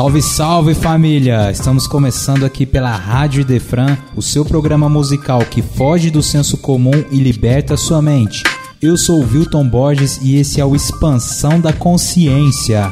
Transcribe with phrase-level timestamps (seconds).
[0.00, 1.50] Salve, salve família!
[1.50, 7.04] Estamos começando aqui pela Rádio Defran, o seu programa musical que foge do senso comum
[7.10, 8.42] e liberta sua mente.
[8.80, 12.90] Eu sou o Wilton Borges e esse é o Expansão da Consciência.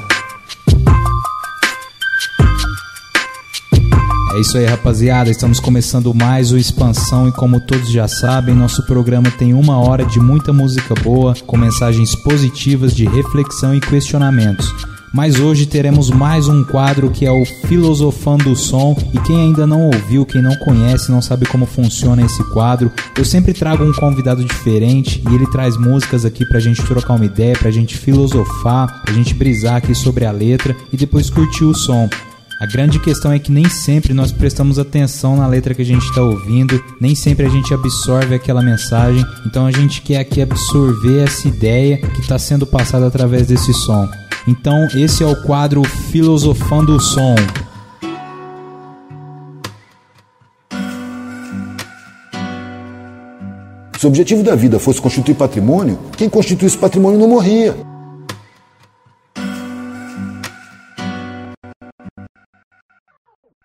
[4.34, 5.30] É isso aí, rapaziada.
[5.30, 10.04] Estamos começando mais o Expansão e, como todos já sabem, nosso programa tem uma hora
[10.04, 14.97] de muita música boa, com mensagens positivas de reflexão e questionamentos.
[15.18, 18.96] Mas hoje teremos mais um quadro que é o Filosofando o Som.
[19.12, 23.24] E quem ainda não ouviu, quem não conhece, não sabe como funciona esse quadro, eu
[23.24, 27.58] sempre trago um convidado diferente e ele traz músicas aqui pra gente trocar uma ideia,
[27.58, 32.08] pra gente filosofar, pra gente brisar aqui sobre a letra e depois curtir o som.
[32.60, 36.06] A grande questão é que nem sempre nós prestamos atenção na letra que a gente
[36.06, 41.24] está ouvindo, nem sempre a gente absorve aquela mensagem, então a gente quer aqui absorver
[41.24, 44.08] essa ideia que está sendo passada através desse som.
[44.50, 47.34] Então, esse é o quadro Filosofando o Som.
[53.98, 57.76] Se o objetivo da vida fosse constituir patrimônio, quem constituísse patrimônio não morria.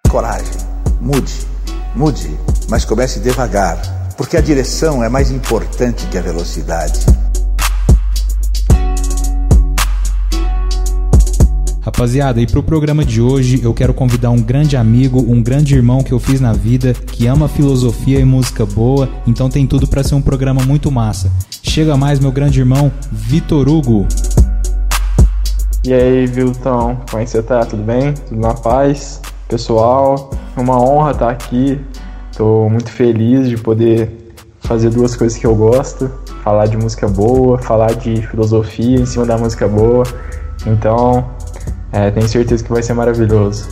[0.09, 0.52] Coragem,
[1.00, 1.47] mude,
[1.95, 2.38] mude,
[2.68, 3.80] mas comece devagar,
[4.18, 7.23] porque a direção é mais importante que a velocidade.
[11.86, 16.02] Rapaziada, e pro programa de hoje eu quero convidar um grande amigo, um grande irmão
[16.02, 20.02] que eu fiz na vida, que ama filosofia e música boa, então tem tudo para
[20.02, 21.30] ser um programa muito massa.
[21.62, 24.08] Chega mais, meu grande irmão, Vitor Hugo.
[25.84, 27.66] E aí, Viltão, como é que você tá?
[27.66, 28.13] Tudo bem?
[28.13, 29.19] Tudo na paz?
[29.50, 31.78] Pessoal, é uma honra estar aqui.
[32.38, 34.09] Tô muito feliz de poder
[34.62, 36.09] fazer duas coisas que eu gosto:
[36.46, 40.06] falar de música boa, falar de filosofia em cima da música boa.
[40.66, 41.29] Então,
[41.94, 43.70] é, tenho certeza que vai ser maravilhoso.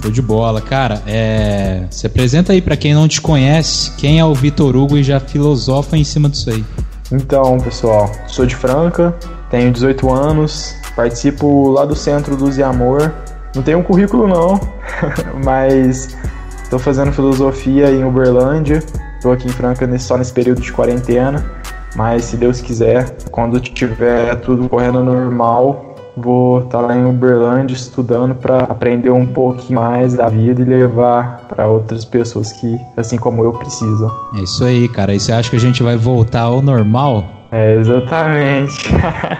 [0.00, 1.02] Show de bola, cara.
[1.06, 1.84] É...
[1.90, 5.18] Se apresenta aí para quem não te conhece, quem é o Vitor Hugo e já
[5.18, 6.64] filosofa em cima disso aí.
[7.10, 9.16] Então, pessoal, sou de Franca,
[9.50, 13.12] tenho 18 anos, participo lá do Centro Luz e Amor.
[13.56, 14.60] Não tenho um currículo não,
[15.44, 16.16] mas
[16.62, 18.84] estou fazendo filosofia em Uberlândia.
[19.16, 21.44] Estou aqui em Franca só nesse período de quarentena,
[21.96, 25.87] mas se Deus quiser, quando tiver tudo correndo normal,
[26.20, 30.64] vou estar tá lá em Uberlândia estudando para aprender um pouquinho mais da vida e
[30.64, 34.10] levar para outras pessoas que, assim como eu, precisam.
[34.36, 35.14] É isso aí, cara.
[35.14, 37.24] E você acha que a gente vai voltar ao normal?
[37.50, 38.88] É, exatamente.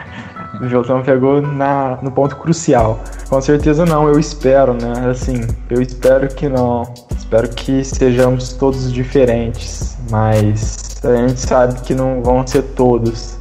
[0.61, 3.01] o Jotão pegou na, no ponto crucial.
[3.29, 5.11] Com certeza não, eu espero, né?
[5.11, 6.83] Assim, eu espero que não.
[7.17, 13.38] Espero que sejamos todos diferentes, mas a gente sabe que não vão ser todos.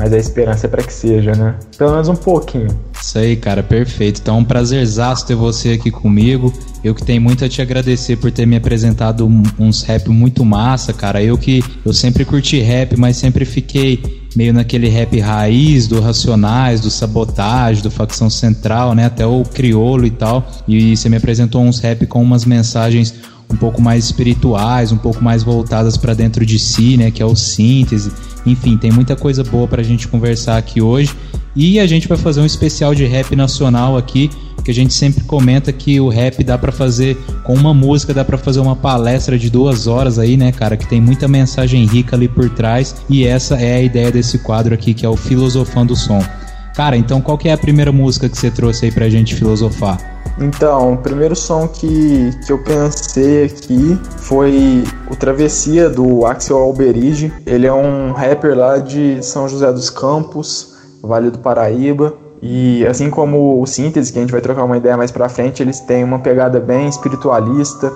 [0.00, 1.56] Mas a esperança é para que seja, né?
[1.76, 2.68] Pelo menos um pouquinho.
[2.98, 4.18] Isso aí, cara, perfeito.
[4.22, 6.50] Então é um prazerzaço ter você aqui comigo.
[6.82, 10.94] Eu que tenho muito a te agradecer por ter me apresentado uns rap muito massa,
[10.94, 11.22] cara.
[11.22, 16.80] Eu que eu sempre curti rap, mas sempre fiquei meio naquele rap raiz do Racionais,
[16.80, 19.04] do Sabotagem, do Facção Central, né?
[19.04, 20.48] Até o Criolo e tal.
[20.66, 23.12] E você me apresentou uns rap com umas mensagens
[23.52, 27.10] um pouco mais espirituais, um pouco mais voltadas para dentro de si, né?
[27.10, 28.12] Que é o síntese.
[28.46, 31.14] Enfim, tem muita coisa boa para a gente conversar aqui hoje.
[31.54, 34.30] E a gente vai fazer um especial de rap nacional aqui,
[34.64, 38.24] que a gente sempre comenta que o rap dá para fazer com uma música, dá
[38.24, 42.14] para fazer uma palestra de duas horas aí, né, cara, que tem muita mensagem rica
[42.14, 42.94] ali por trás.
[43.08, 46.22] E essa é a ideia desse quadro aqui, que é o Filosofando o Som.
[46.74, 50.19] Cara, então qual que é a primeira música que você trouxe aí pra gente filosofar?
[50.40, 57.30] Então, o primeiro som que, que eu pensei aqui foi o Travessia do Axel Alberige.
[57.44, 62.14] Ele é um rapper lá de São José dos Campos, Vale do Paraíba.
[62.40, 65.62] E assim como o Síntese, que a gente vai trocar uma ideia mais pra frente,
[65.62, 67.92] eles têm uma pegada bem espiritualista,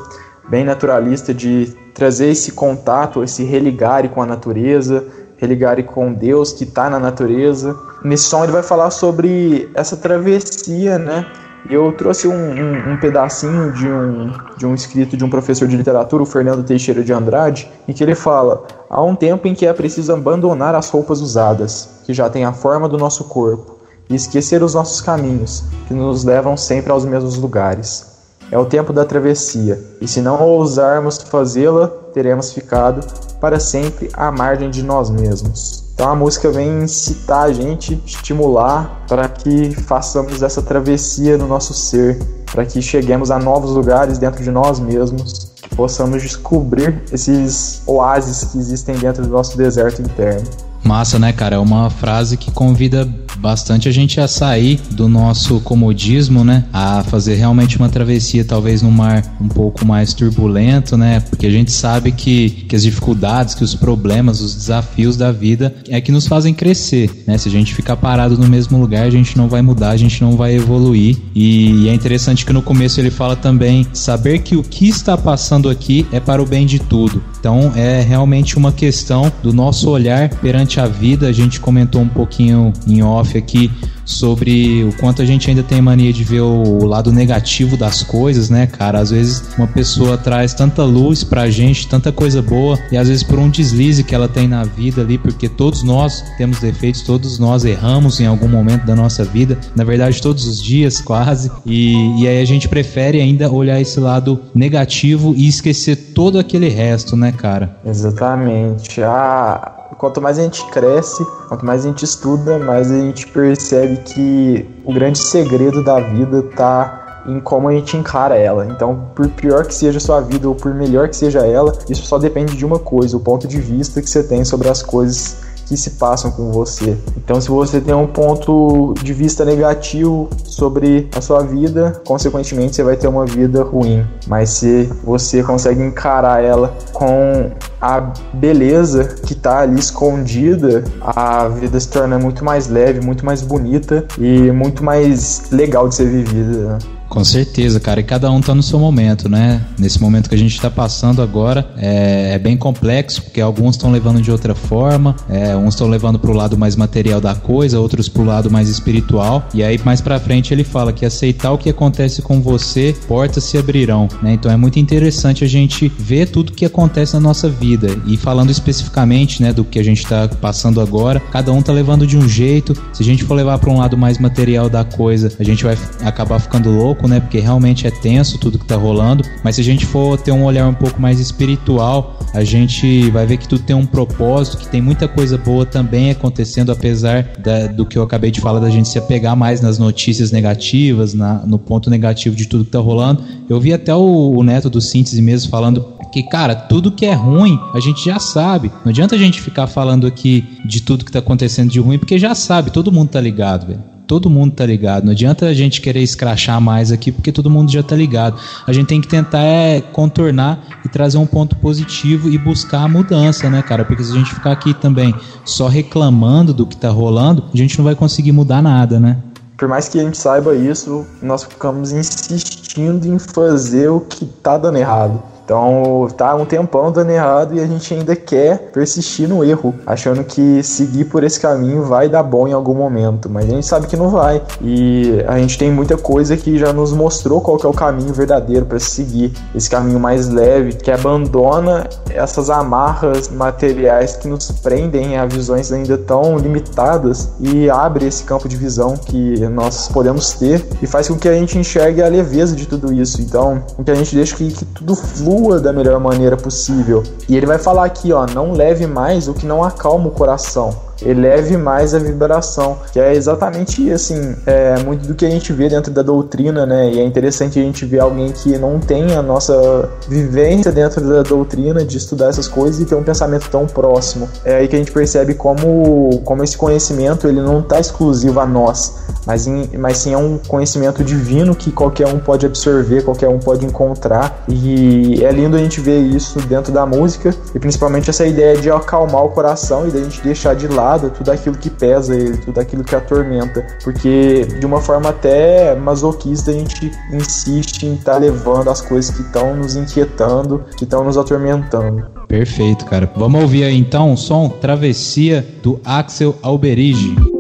[0.51, 5.03] bem naturalista de trazer esse contato, esse religare com a natureza,
[5.39, 7.75] religare com Deus que está na natureza.
[8.05, 11.25] Nesse som ele vai falar sobre essa travessia, né?
[11.69, 15.77] Eu trouxe um, um, um, pedacinho de um, de um escrito de um professor de
[15.77, 19.67] literatura, o Fernando Teixeira de Andrade, em que ele fala: há um tempo em que
[19.67, 23.79] é preciso abandonar as roupas usadas, que já têm a forma do nosso corpo,
[24.11, 28.13] e esquecer os nossos caminhos, que nos levam sempre aos mesmos lugares.
[28.51, 33.01] É o tempo da travessia, e se não ousarmos fazê-la, teremos ficado
[33.41, 35.84] para sempre à margem de nós mesmos.
[35.95, 41.73] Então a música vem incitar a gente, estimular para que façamos essa travessia no nosso
[41.73, 42.19] ser,
[42.53, 48.51] para que cheguemos a novos lugares dentro de nós mesmos, que possamos descobrir esses oásis
[48.51, 50.74] que existem dentro do nosso deserto interno.
[50.85, 51.57] Massa, né, cara?
[51.57, 53.09] É uma frase que convida
[53.39, 56.65] bastante a gente a sair do nosso comodismo, né?
[56.73, 61.21] A fazer realmente uma travessia, talvez num mar um pouco mais turbulento, né?
[61.21, 65.75] Porque a gente sabe que, que as dificuldades, que os problemas, os desafios da vida
[65.89, 67.37] é que nos fazem crescer, né?
[67.39, 70.23] Se a gente ficar parado no mesmo lugar, a gente não vai mudar, a gente
[70.23, 71.19] não vai evoluir.
[71.35, 75.17] E, e é interessante que no começo ele fala também saber que o que está
[75.17, 77.23] passando aqui é para o bem de tudo.
[77.45, 81.29] Então é realmente uma questão do nosso olhar perante a vida.
[81.29, 83.71] A gente comentou um pouquinho em off aqui
[84.05, 88.51] sobre o quanto a gente ainda tem mania de ver o lado negativo das coisas,
[88.51, 88.99] né, cara?
[89.01, 93.23] Às vezes uma pessoa traz tanta luz pra gente, tanta coisa boa, e às vezes
[93.23, 97.39] por um deslize que ela tem na vida ali, porque todos nós temos defeitos, todos
[97.39, 102.23] nós erramos em algum momento da nossa vida, na verdade todos os dias quase, e,
[102.23, 107.17] e aí a gente prefere ainda olhar esse lado negativo e esquecer todo aquele resto,
[107.17, 107.77] né, cara?
[107.85, 109.03] Exatamente.
[109.03, 113.99] Ah, quanto mais a gente cresce, quanto mais a gente estuda, mais a gente percebe
[113.99, 118.67] que o grande segredo da vida tá em como a gente encara ela.
[118.67, 122.05] Então, por pior que seja a sua vida ou por melhor que seja ela, isso
[122.05, 125.44] só depende de uma coisa, o ponto de vista que você tem sobre as coisas
[125.67, 126.97] que se passam com você.
[127.17, 132.83] Então, se você tem um ponto de vista negativo sobre a sua vida, consequentemente você
[132.83, 134.05] vai ter uma vida ruim.
[134.27, 137.51] Mas se você consegue encarar ela com
[137.81, 143.43] a beleza que está ali escondida, a vida se torna muito mais leve, muito mais
[143.43, 146.79] bonita e muito mais legal de ser vivida.
[147.15, 148.01] Com certeza, cara.
[148.01, 149.65] E cada um tá no seu momento, né?
[149.79, 153.93] Nesse momento que a gente tá passando agora, é, é bem complexo, porque alguns estão
[153.93, 158.09] levando de outra forma, é, uns estão levando pro lado mais material da coisa, outros
[158.09, 159.47] pro lado mais espiritual.
[159.55, 163.45] E aí, mais pra frente, ele fala que aceitar o que acontece com você, portas
[163.45, 164.33] se abrirão, né?
[164.33, 167.97] Então é muito interessante a gente ver tudo que acontece na nossa vida.
[168.07, 172.09] E falando especificamente, né, do que a gente tá passando agora, cada um tá levando
[172.09, 172.77] de um jeito.
[172.93, 175.79] Se a gente for levar para um lado mais material da coisa, a gente vai
[176.03, 177.21] acabar ficando louco pouco, né?
[177.21, 179.25] Porque realmente é tenso tudo que tá rolando.
[179.43, 183.27] Mas se a gente for ter um olhar um pouco mais espiritual, a gente vai
[183.27, 187.67] ver que tudo tem um propósito, que tem muita coisa boa também acontecendo, apesar da,
[187.67, 191.45] do que eu acabei de falar, da gente se apegar mais nas notícias negativas, na,
[191.47, 193.23] no ponto negativo de tudo que tá rolando.
[193.49, 197.13] Eu vi até o, o Neto do Síntese mesmo falando que, cara, tudo que é
[197.13, 198.71] ruim a gente já sabe.
[198.85, 202.19] Não adianta a gente ficar falando aqui de tudo que tá acontecendo de ruim, porque
[202.19, 205.05] já sabe, todo mundo tá ligado, velho todo mundo tá ligado.
[205.05, 208.39] Não adianta a gente querer escrachar mais aqui porque todo mundo já tá ligado.
[208.67, 212.89] A gente tem que tentar é, contornar e trazer um ponto positivo e buscar a
[212.89, 213.85] mudança, né, cara?
[213.85, 215.15] Porque se a gente ficar aqui também
[215.45, 219.19] só reclamando do que tá rolando, a gente não vai conseguir mudar nada, né?
[219.57, 224.59] Por mais que a gente saiba isso, nós ficamos insistindo em fazer o que tá
[224.59, 225.23] dando errado.
[225.45, 230.25] Então tá um tempão dando errado e a gente ainda quer persistir no erro, achando
[230.25, 233.87] que seguir por esse caminho vai dar bom em algum momento, mas a gente sabe
[233.87, 234.43] que não vai.
[234.63, 238.65] E a gente tem muita coisa que já nos mostrou qual é o caminho verdadeiro
[238.65, 245.27] para seguir, esse caminho mais leve, que abandona essas amarras materiais que nos prendem a
[245.27, 250.87] visões ainda tão limitadas e abre esse campo de visão que nós podemos ter e
[250.87, 253.21] faz com que a gente enxergue a leveza de tudo isso.
[253.21, 257.03] Então, com que a gente deixe que, que tudo flua flua da melhor maneira possível.
[257.29, 260.73] E ele vai falar aqui, ó, não leve mais o que não acalma o coração
[261.05, 265.69] eleve mais a vibração, que é exatamente assim, é muito do que a gente vê
[265.69, 266.91] dentro da doutrina, né?
[266.93, 271.23] E é interessante a gente ver alguém que não tem a nossa vivência dentro da
[271.23, 274.29] doutrina de estudar essas coisas e ter um pensamento tão próximo.
[274.45, 278.47] É aí que a gente percebe como, como esse conhecimento ele não está exclusivo a
[278.47, 278.95] nós,
[279.27, 283.39] mas, em, mas sim é um conhecimento divino que qualquer um pode absorver, qualquer um
[283.39, 284.45] pode encontrar.
[284.49, 288.71] E é lindo a gente ver isso dentro da música e principalmente essa ideia de
[288.71, 292.37] acalmar o coração e da gente deixar de lado lado tudo aquilo que pesa ele,
[292.39, 293.67] tudo aquilo que atormenta.
[293.83, 299.15] Porque de uma forma até masoquista a gente insiste em estar tá levando as coisas
[299.15, 302.07] que estão nos inquietando, que estão nos atormentando.
[302.29, 303.11] Perfeito, cara.
[303.17, 307.34] Vamos ouvir aí então o som Travessia do Axel Alberige.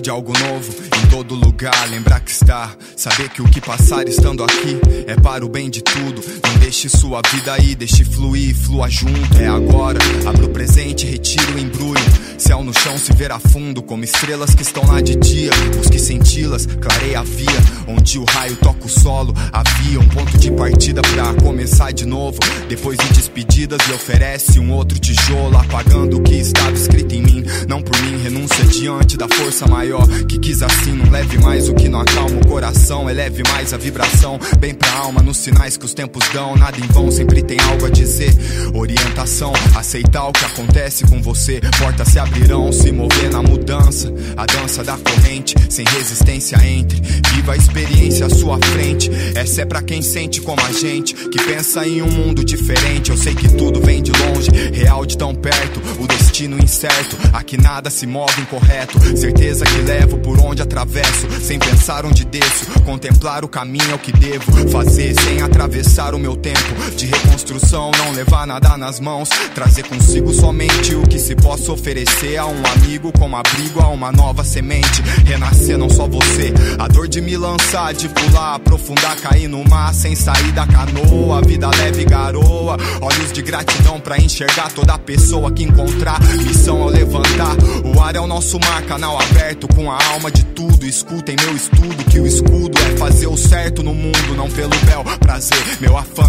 [0.00, 1.88] De algo novo todo lugar.
[1.90, 5.82] Lembrar que está, saber que o que passar estando aqui é para o bem de
[5.82, 6.22] tudo.
[6.46, 9.36] Não deixe sua vida aí, deixe fluir, flua junto.
[9.38, 12.00] É agora, abra o presente, retira o embrulho.
[12.38, 15.50] Céu no chão se verá fundo, como estrelas que estão lá de dia.
[15.76, 19.34] Busque senti-las, clareia a via, onde o raio toca o solo.
[19.52, 22.38] Havia um ponto de partida pra começar de novo.
[22.68, 27.44] Depois de despedidas, lhe oferece um outro tijolo, apagando o que estava escrito em mim.
[27.68, 30.99] Não por mim, renúncia diante da força maior que quis assim.
[31.04, 34.38] Não leve mais o que não acalma o coração, eleve mais a vibração.
[34.58, 36.56] Bem pra alma, nos sinais que os tempos dão.
[36.56, 38.32] Nada em vão, sempre tem algo a dizer.
[38.74, 41.60] Orientação, aceitar o que acontece com você.
[41.78, 44.12] Portas se abrirão, se mover na mudança.
[44.36, 47.00] A dança da corrente, sem resistência entre.
[47.34, 49.10] Viva a experiência à sua frente.
[49.34, 53.10] Essa é pra quem sente como a gente, que pensa em um mundo diferente.
[53.10, 55.80] Eu sei que tudo vem de longe, real de tão perto.
[55.98, 58.98] O destino incerto, aqui nada se move incorreto.
[59.16, 62.66] Certeza que levo por onde atravesso, sem pensar onde desço.
[62.84, 67.92] Contemplar o caminho é o que devo fazer, sem atravessar o meu tempo de reconstrução.
[67.96, 72.62] Não levar nada nas mãos, trazer consigo somente o que se possa oferecer a um
[72.74, 75.00] amigo como abrigo a uma nova semente.
[75.24, 79.94] Renascer não só você, a dor de me lançar, de pular, aprofundar, cair no mar
[79.94, 81.40] sem sair da canoa.
[81.42, 86.20] Vida leve garoa, olhos de gratidão pra enxergar toda pessoa que encontrar.
[86.44, 90.44] Missão é levantar, o ar é o nosso mar, canal aberto com a alma de
[90.44, 90.79] tudo.
[90.82, 95.04] Escutem meu estudo, que o escudo é fazer o certo no mundo, não pelo bel
[95.20, 95.56] prazer.
[95.80, 96.28] Meu afã,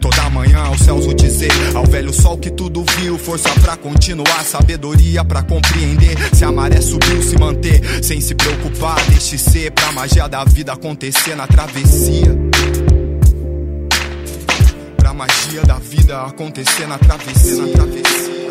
[0.00, 4.44] toda manhã aos céus o dizer, ao velho sol que tudo viu, força pra continuar,
[4.44, 6.16] sabedoria pra compreender.
[6.34, 10.72] Se a maré subiu, se manter, sem se preocupar, deixe ser pra magia da vida
[10.72, 12.36] acontecer na travessia.
[14.98, 17.66] Pra magia da vida acontecer na travessia.
[17.66, 18.41] Na travessia.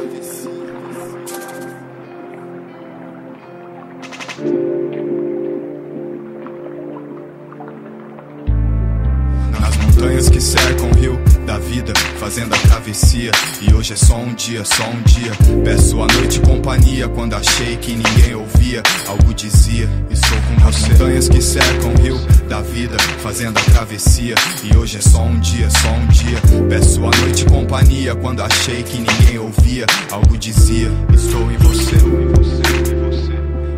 [10.01, 13.31] Montanhas que cercam o rio da vida, fazendo a travessia.
[13.61, 15.31] E hoje é só um dia, só um dia.
[15.63, 18.81] Peço a noite companhia quando achei que ninguém ouvia.
[19.07, 20.85] Algo dizia, estou com você.
[20.85, 22.17] As montanhas que cercam o rio
[22.49, 24.33] da vida, fazendo a travessia.
[24.63, 26.39] E hoje é só um dia, só um dia.
[26.67, 29.85] Peço a noite companhia quando achei que ninguém ouvia.
[30.09, 31.95] Algo dizia, estou em você.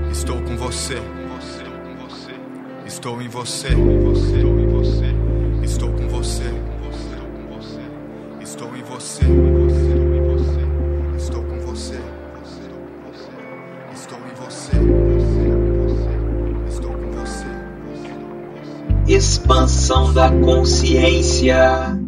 [0.09, 1.01] Estou com você.
[2.85, 3.67] Estou em você.
[3.67, 4.27] Estou com você.
[4.37, 5.12] Estou
[11.17, 11.99] Estou com você.
[13.93, 14.71] Estou em você.
[16.69, 17.45] Estou com você.
[19.05, 21.99] Expansão da consciência.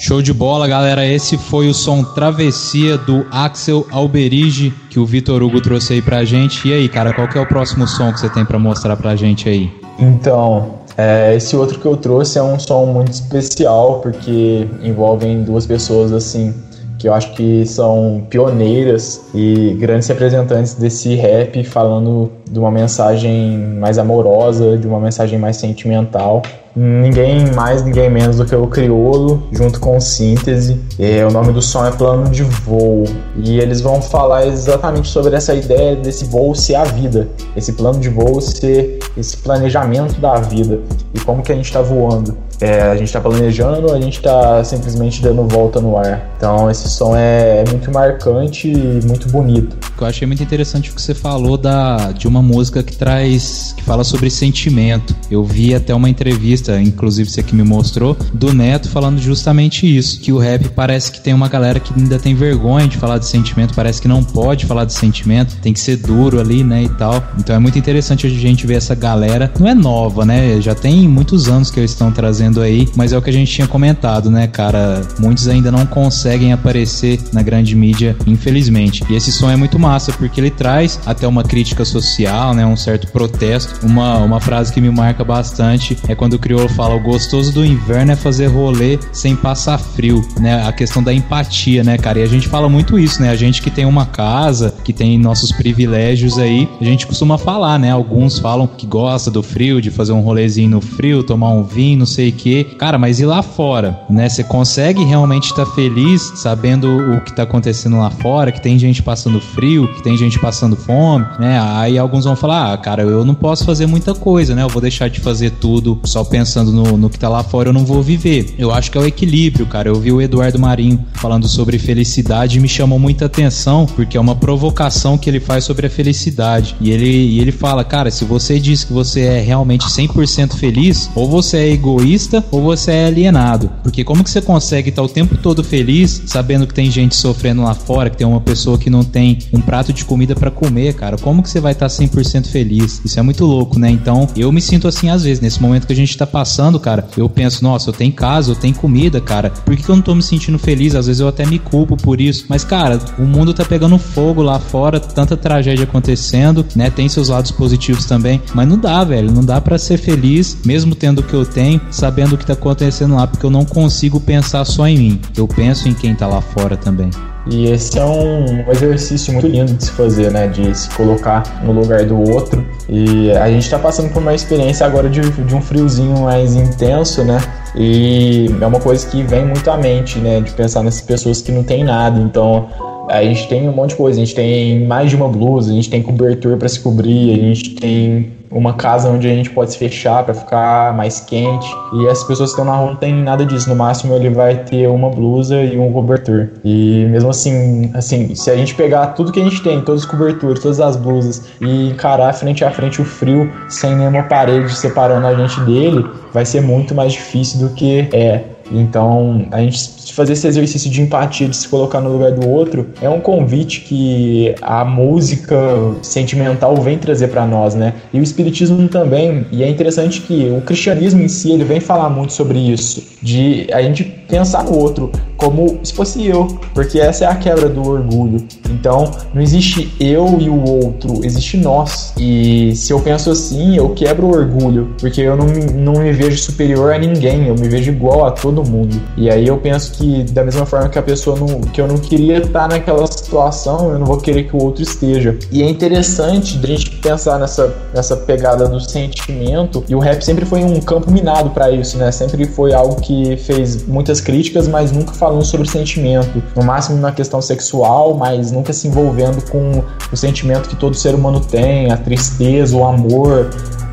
[0.00, 1.06] Show de bola, galera.
[1.06, 6.24] Esse foi o som Travessia do Axel Alberige que o Vitor Hugo trouxe aí pra
[6.24, 6.66] gente.
[6.66, 9.14] E aí, cara, qual que é o próximo som que você tem pra mostrar pra
[9.14, 9.70] gente aí?
[9.96, 15.66] Então, é, esse outro que eu trouxe é um som muito especial porque envolvem duas
[15.66, 16.54] pessoas assim
[17.02, 23.58] que eu acho que são pioneiras e grandes representantes desse rap falando de uma mensagem
[23.76, 26.42] mais amorosa, de uma mensagem mais sentimental.
[26.76, 30.80] Ninguém mais, ninguém menos do que o Criolo, junto com Síntese.
[30.96, 33.02] É, o nome do som é Plano de Voo.
[33.36, 37.28] E eles vão falar exatamente sobre essa ideia desse voo ser a vida.
[37.56, 40.78] Esse plano de voo ser esse planejamento da vida.
[41.12, 42.36] E como que a gente está voando.
[42.62, 46.32] É, a gente está planejando a gente está simplesmente dando volta no ar.
[46.36, 49.76] Então esse som é, é muito marcante e muito bonito.
[50.00, 53.74] Eu achei muito interessante o que você falou da, de uma música que traz.
[53.76, 55.14] que fala sobre sentimento.
[55.28, 60.20] Eu vi até uma entrevista, inclusive você que me mostrou, do Neto falando justamente isso.
[60.20, 63.26] Que o rap parece que tem uma galera que ainda tem vergonha de falar de
[63.26, 66.84] sentimento, parece que não pode falar de sentimento, tem que ser duro ali, né?
[66.84, 67.22] E tal.
[67.38, 69.52] Então é muito interessante a gente ver essa galera.
[69.58, 70.60] Não é nova, né?
[70.60, 73.52] Já tem muitos anos que eles estão trazendo aí, mas é o que a gente
[73.52, 75.02] tinha comentado, né, cara?
[75.18, 79.04] Muitos ainda não conseguem aparecer na grande mídia, infelizmente.
[79.08, 82.66] E esse som é muito massa, porque ele traz até uma crítica social, né?
[82.66, 83.86] Um certo protesto.
[83.86, 87.64] Uma, uma frase que me marca bastante é quando o crioulo fala: o gostoso do
[87.64, 90.66] inverno é fazer rolê sem passar frio, né?
[90.66, 92.18] A questão da empatia, né, cara?
[92.18, 93.30] E a gente fala muito isso, né?
[93.30, 97.78] A gente que tem uma casa, que tem nossos privilégios aí, a gente costuma falar,
[97.78, 97.90] né?
[97.90, 101.98] Alguns falam que gosta do frio, de fazer um rolezinho no frio, tomar um vinho,
[101.98, 102.66] não sei o quê.
[102.78, 104.28] Cara, mas e lá fora, né?
[104.28, 108.78] Você consegue realmente estar tá feliz sabendo o que tá acontecendo lá fora, que tem
[108.78, 111.60] gente passando frio, que tem gente passando fome, né?
[111.62, 114.62] Aí alguns vão falar, ah, cara, eu não posso fazer muita coisa, né?
[114.62, 117.72] Eu vou deixar de fazer tudo só pensando no, no que tá lá fora, eu
[117.72, 118.54] não vou viver.
[118.58, 119.88] Eu acho que é o equilíbrio, cara.
[119.88, 124.20] Eu vi o Eduardo Marinho falando sobre felicidade e me chamou muita atenção, porque é
[124.20, 126.74] uma provocação que ele faz sobre a felicidade.
[126.80, 131.10] E ele, e ele fala, cara, se você diz que você é realmente 100% feliz,
[131.14, 133.70] ou você é egoísta ou você é alienado.
[133.82, 137.62] Porque como que você consegue estar o tempo todo feliz, sabendo que tem gente sofrendo
[137.62, 140.94] lá fora, que tem uma pessoa que não tem um prato de comida para comer,
[140.94, 141.16] cara?
[141.16, 143.00] Como que você vai estar 100% feliz?
[143.04, 143.90] Isso é muito louco, né?
[143.90, 147.06] Então, eu me sinto assim às vezes, nesse momento que a gente tá passando, cara,
[147.16, 149.50] eu penso, nossa, eu tenho casa, eu tenho comida, cara.
[149.50, 150.94] Por que, eu não tô me sentindo feliz?
[150.94, 152.46] Às vezes eu até me culpo por isso.
[152.48, 156.90] Mas, cara, o mundo tá pegando fogo lá fora, tanta tragédia acontecendo, né?
[156.90, 159.30] Tem seus lados positivos também, mas não dá, velho.
[159.30, 161.80] Não dá para ser feliz, mesmo tendo o que eu tenho,
[162.12, 165.20] sabendo o que tá acontecendo lá, porque eu não consigo pensar só em mim.
[165.34, 167.08] Eu penso em quem tá lá fora também.
[167.50, 170.46] E esse é um exercício muito lindo de se fazer, né?
[170.46, 172.64] De se colocar no lugar do outro.
[172.88, 177.24] E a gente está passando por uma experiência agora de, de um friozinho mais intenso,
[177.24, 177.40] né?
[177.74, 180.40] E é uma coisa que vem muito à mente, né?
[180.40, 182.20] De pensar nessas pessoas que não tem nada.
[182.20, 182.68] Então,
[183.08, 184.20] a gente tem um monte de coisa.
[184.20, 187.42] A gente tem mais de uma blusa, a gente tem cobertor para se cobrir, a
[187.42, 191.66] gente tem uma casa onde a gente pode se fechar para ficar mais quente.
[191.94, 193.68] E as pessoas que estão na rua não tem nada disso.
[193.68, 196.48] No máximo ele vai ter uma blusa e um cobertor.
[196.64, 200.08] E mesmo assim, assim, se a gente pegar tudo que a gente tem, todos os
[200.08, 205.26] cobertores, todas as blusas e encarar frente a frente o frio sem nenhuma parede separando
[205.26, 208.44] a gente dele, vai ser muito mais difícil do que é.
[208.72, 212.88] Então, a gente fazer esse exercício de empatia, de se colocar no lugar do outro,
[213.00, 215.56] é um convite que a música
[216.02, 217.94] sentimental vem trazer para nós, né?
[218.12, 219.46] E o espiritismo também.
[219.50, 223.66] E é interessante que o cristianismo em si, ele vem falar muito sobre isso, de
[223.72, 225.10] a gente pensar no outro
[225.42, 228.46] como se fosse eu, porque essa é a quebra do orgulho.
[228.70, 232.14] Então, não existe eu e o outro, existe nós.
[232.16, 236.12] E se eu penso assim, eu quebro o orgulho, porque eu não me, não me
[236.12, 239.02] vejo superior a ninguém, eu me vejo igual a todo mundo.
[239.16, 241.98] E aí eu penso que da mesma forma que a pessoa não, que eu não
[241.98, 245.36] queria estar naquela situação, eu não vou querer que o outro esteja.
[245.50, 250.44] E é interessante a gente pensar nessa, nessa pegada do sentimento, e o rap sempre
[250.44, 252.12] foi um campo minado para isso, né?
[252.12, 256.98] Sempre foi algo que fez muitas críticas, mas nunca falou falando sobre sentimento, no máximo
[256.98, 261.90] na questão sexual, mas nunca se envolvendo com o sentimento que todo ser humano tem,
[261.90, 263.48] a tristeza, o amor,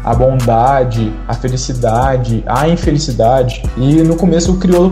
[0.10, 3.62] a bondade, a felicidade, a infelicidade.
[3.78, 4.92] E no começo o crioulo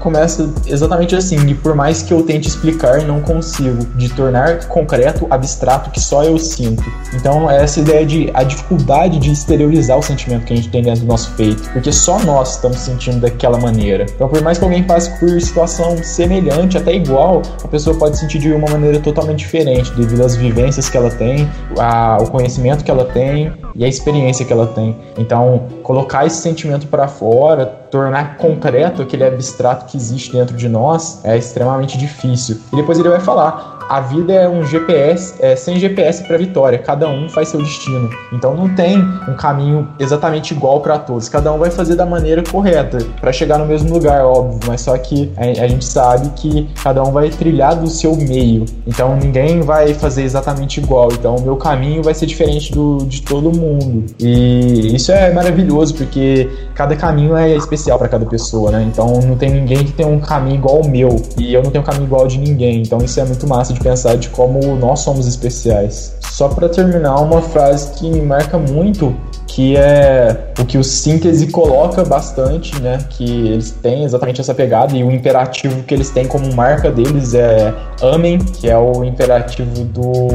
[0.00, 5.28] começa exatamente assim, e por mais que eu tente explicar, não consigo, de tornar concreto
[5.30, 6.82] abstrato que só eu sinto.
[7.14, 11.02] Então essa ideia de a dificuldade de exteriorizar o sentimento que a gente tem dentro
[11.02, 14.06] do nosso peito, porque só nós estamos sentindo daquela maneira.
[14.12, 18.40] Então por mais que alguém passe por situação semelhante, até igual, a pessoa pode sentir
[18.40, 22.90] de uma maneira totalmente diferente, devido às vivências que ela tem, a, o conhecimento que
[22.90, 24.96] ela tem e a experiência que ela tem.
[25.16, 31.24] Então, colocar esse sentimento para fora, tornar concreto aquele abstrato que existe dentro de nós
[31.24, 32.58] é extremamente difícil.
[32.72, 36.78] E depois ele vai falar: a vida é um GPS, é sem GPS para vitória.
[36.78, 38.10] Cada um faz seu destino.
[38.32, 41.28] Então não tem um caminho exatamente igual para todos.
[41.28, 44.60] Cada um vai fazer da maneira correta para chegar no mesmo lugar, óbvio.
[44.66, 48.66] Mas só que a, gente sabe que cada um vai trilhar do seu meio.
[48.86, 51.08] Então ninguém vai fazer exatamente igual.
[51.10, 54.04] Então o meu caminho vai ser diferente do de todo mundo.
[54.20, 58.86] E isso é maravilhoso porque cada caminho é especial para cada pessoa, né?
[58.86, 61.82] Então não tem ninguém que tem um caminho igual ao meu e eu não tenho
[61.82, 62.82] um caminho igual de ninguém.
[62.82, 66.16] Então isso é muito massa de pensar de como nós somos especiais.
[66.20, 69.14] Só para terminar, uma frase que me marca muito,
[69.46, 72.98] que é o que o síntese coloca bastante, né?
[73.10, 77.34] Que eles têm exatamente essa pegada e o imperativo que eles têm como marca deles
[77.34, 80.28] é amem, que é o imperativo do,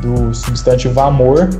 [0.00, 1.50] do substantivo amor.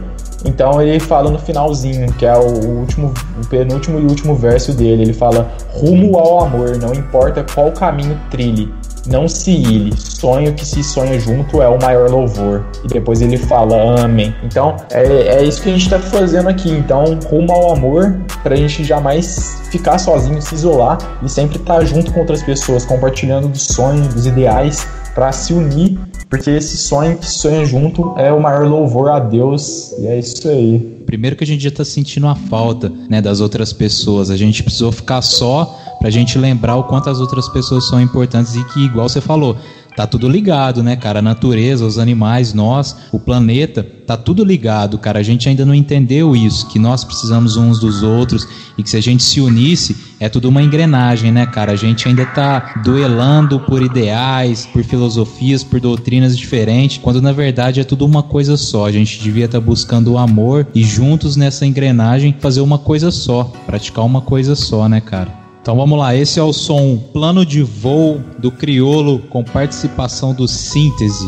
[0.46, 5.02] Então ele fala no finalzinho, que é o último, o penúltimo e último verso dele,
[5.02, 8.70] ele fala rumo ao amor, não importa qual caminho trilhe
[9.06, 12.64] não se ilhe, sonho que se sonha junto é o maior louvor.
[12.84, 14.34] E depois ele fala amém.
[14.42, 15.04] Então é,
[15.38, 16.70] é isso que a gente está fazendo aqui.
[16.70, 21.78] Então, rumo ao amor, para a gente jamais ficar sozinho, se isolar e sempre estar
[21.78, 26.76] tá junto com outras pessoas, compartilhando dos sonhos, dos ideais, para se unir, porque esse
[26.76, 29.94] sonho que sonha junto é o maior louvor a Deus.
[29.98, 30.93] E é isso aí.
[31.04, 34.30] Primeiro que a gente já tá sentindo a falta, né, das outras pessoas.
[34.30, 35.64] A gente precisou ficar só
[35.98, 39.56] pra gente lembrar o quanto as outras pessoas são importantes e que, igual você falou,
[39.96, 41.20] tá tudo ligado, né, cara?
[41.20, 45.20] A natureza, os animais, nós, o planeta, tá tudo ligado, cara.
[45.20, 48.96] A gente ainda não entendeu isso, que nós precisamos uns dos outros e que se
[48.96, 51.72] a gente se unisse, é tudo uma engrenagem, né, cara?
[51.72, 57.80] A gente ainda tá duelando por ideais, por filosofias, por doutrinas diferentes, quando na verdade
[57.80, 58.86] é tudo uma coisa só.
[58.86, 63.10] A gente devia estar tá buscando o amor e juntos nessa engrenagem fazer uma coisa
[63.10, 65.43] só, praticar uma coisa só, né, cara?
[65.64, 70.46] Então vamos lá, esse é o som plano de voo do Criolo com participação do
[70.46, 71.26] Síntese.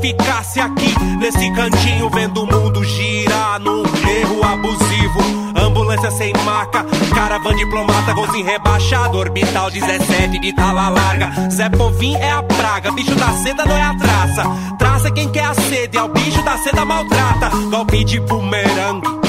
[0.00, 5.20] Ficasse aqui, nesse cantinho, vendo o mundo girar num erro abusivo.
[5.56, 6.84] Ambulância sem maca,
[7.14, 11.50] caravana diplomata, golzinho rebaixado, orbital 17 de tala larga.
[11.50, 14.44] Zé Povim é a praga, bicho da seda não é a traça.
[14.78, 17.50] Traça é quem quer a sede, é o bicho da seda maltrata.
[17.70, 19.27] Golpe de bumerangue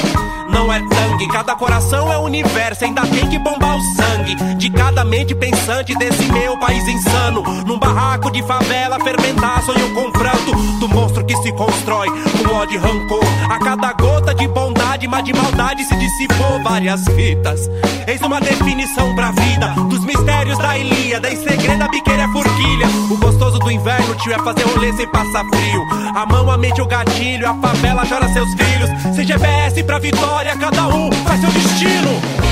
[0.50, 1.28] não é tangue.
[1.28, 6.30] Cada coração é universo, ainda tem que bombar o sangue de cada mente pensante desse
[6.30, 7.42] meu país insano.
[7.66, 12.76] Num barraco de favela, fermentar sonho com pranto do monstro que se constrói com ódio
[12.76, 13.24] e rancor.
[13.50, 17.68] A cada gota de bondade, mas de maldade se dissipou várias fitas.
[18.06, 21.32] Eis uma definição pra vida dos mistérios da Ilíada.
[21.32, 22.86] Em segredo, a biqueira é forquilha.
[23.10, 25.86] O gostoso do inverno, tio, é fazer rolê sem passar frio.
[26.14, 28.90] A mão, a mente, o gatilho, a favela chora seus filhos.
[29.14, 32.49] Sem GPS pra vitória história, cada um faz seu destino.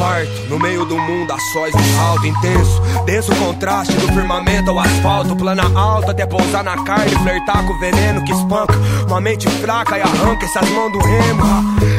[0.00, 2.80] Parto no meio do mundo a sóis um salto intenso.
[3.04, 5.36] Denso contraste do firmamento ao asfalto.
[5.36, 7.10] Plana alta até pousar na carne.
[7.10, 8.74] Flertar com o veneno que espanca.
[9.06, 11.42] Uma mente fraca e arranca essas mãos do remo.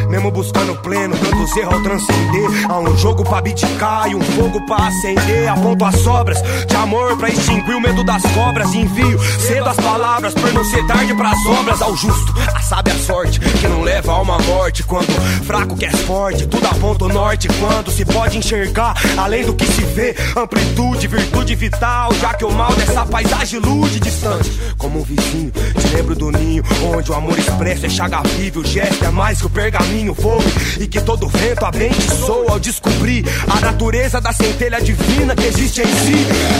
[0.09, 2.49] Mesmo buscando pleno, tantos erros ao transcender.
[2.69, 5.47] Há um jogo pra abdicar e um fogo pra acender.
[5.47, 8.73] Aponto as sobras de amor pra extinguir o medo das cobras.
[8.73, 11.81] E envio cedo as palavras por não ser tarde pras obras.
[11.81, 14.83] Ao justo, a sábia sorte que não leva a à morte.
[14.83, 15.11] Quando
[15.45, 17.47] fraco quer forte, tudo aponta o norte.
[17.59, 20.15] Quando se pode enxergar além do que se vê.
[20.35, 24.51] Amplitude, virtude vital, já que o mal dessa paisagem ilude distante.
[24.77, 26.63] Como um vizinho, te lembro do ninho,
[26.95, 28.59] onde o amor expresso é chaga viva.
[28.59, 30.43] O gesto é mais que o pergaminho fogo.
[30.79, 35.85] E que todo vento abençoa ao descobrir a natureza da centelha divina que existe em
[35.85, 36.15] si.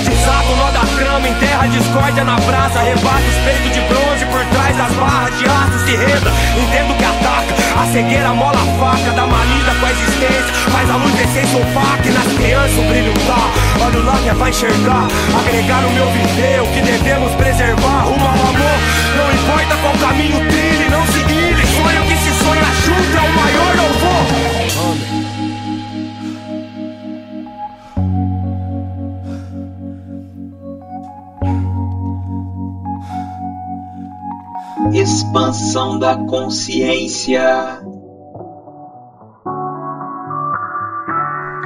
[0.10, 2.82] Desato o nó da trama, enterra a discórdia na brasa.
[2.82, 5.86] Rebate os peitos de bronze por trás das barras de aço.
[5.86, 7.82] Se renda, entendo que ataca.
[7.82, 10.54] A cegueira mola a faca da malida com a existência.
[10.72, 13.51] Faz a luz descer sofá que nas crianças o brilho tá.
[13.86, 15.07] Olha lá que pra enxergar
[15.39, 18.77] Agregar no meu viver o que devemos preservar Rumo ao amor.
[19.17, 23.34] Não importa qual caminho trilhe Não se guile Sonho que se sonha junto é o
[23.36, 24.01] maior louvor.
[34.93, 37.81] Expansão da consciência.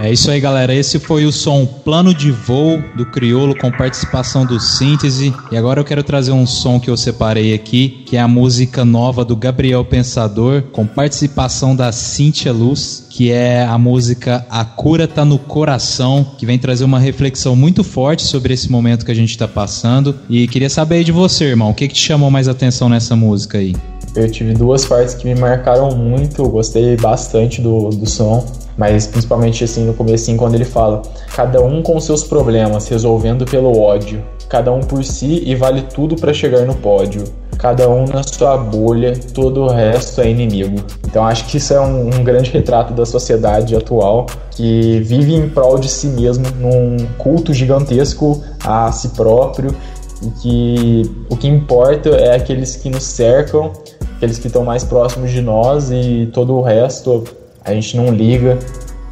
[0.05, 0.71] É isso aí, galera.
[0.71, 5.33] Esse foi o som Plano de Voo do Criolo com participação do Síntese.
[5.51, 8.85] E agora eu quero trazer um som que eu separei aqui, que é a música
[8.85, 15.07] nova do Gabriel Pensador, com participação da Cíntia Luz, que é a música A Cura
[15.07, 19.15] Tá no Coração, que vem trazer uma reflexão muito forte sobre esse momento que a
[19.15, 20.19] gente está passando.
[20.29, 23.15] E queria saber aí de você, irmão, o que, que te chamou mais atenção nessa
[23.15, 23.73] música aí?
[24.15, 28.45] Eu tive duas partes que me marcaram muito, eu gostei bastante do, do som
[28.77, 31.01] mas principalmente assim no começo quando ele fala
[31.33, 34.23] cada um com seus problemas resolvendo pelo ódio.
[34.49, 37.23] Cada um por si e vale tudo para chegar no pódio.
[37.57, 40.83] Cada um na sua bolha todo o resto é inimigo.
[41.07, 45.49] Então acho que isso é um, um grande retrato da sociedade atual que vive em
[45.49, 49.75] prol de si mesmo num culto gigantesco a si próprio
[50.21, 53.71] e que o que importa é aqueles que nos cercam
[54.15, 57.23] aqueles que estão mais próximos de nós e todo o resto
[57.63, 58.57] a gente não liga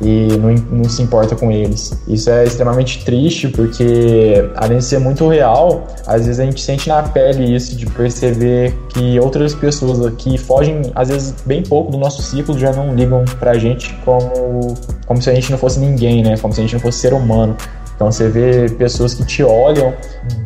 [0.02, 1.98] e não, não, se importa com eles.
[2.08, 6.90] Isso é extremamente triste porque, além de ser muito real, às vezes a gente sente
[6.90, 11.98] na pele isso de perceber que outras pessoas que fogem, às vezes, bem pouco do
[11.98, 16.22] nosso ciclo já não ligam pra gente como, como se a gente não fosse ninguém,
[16.22, 16.38] né?
[16.38, 17.56] Como se a gente não fosse ser humano.
[17.96, 19.94] Então você vê pessoas que te olham,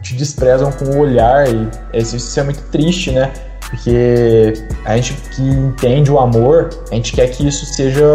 [0.04, 3.32] te desprezam com o olhar e isso é muito triste, né?
[3.70, 4.54] Porque
[4.86, 8.06] a gente que entende o amor, a gente quer que isso seja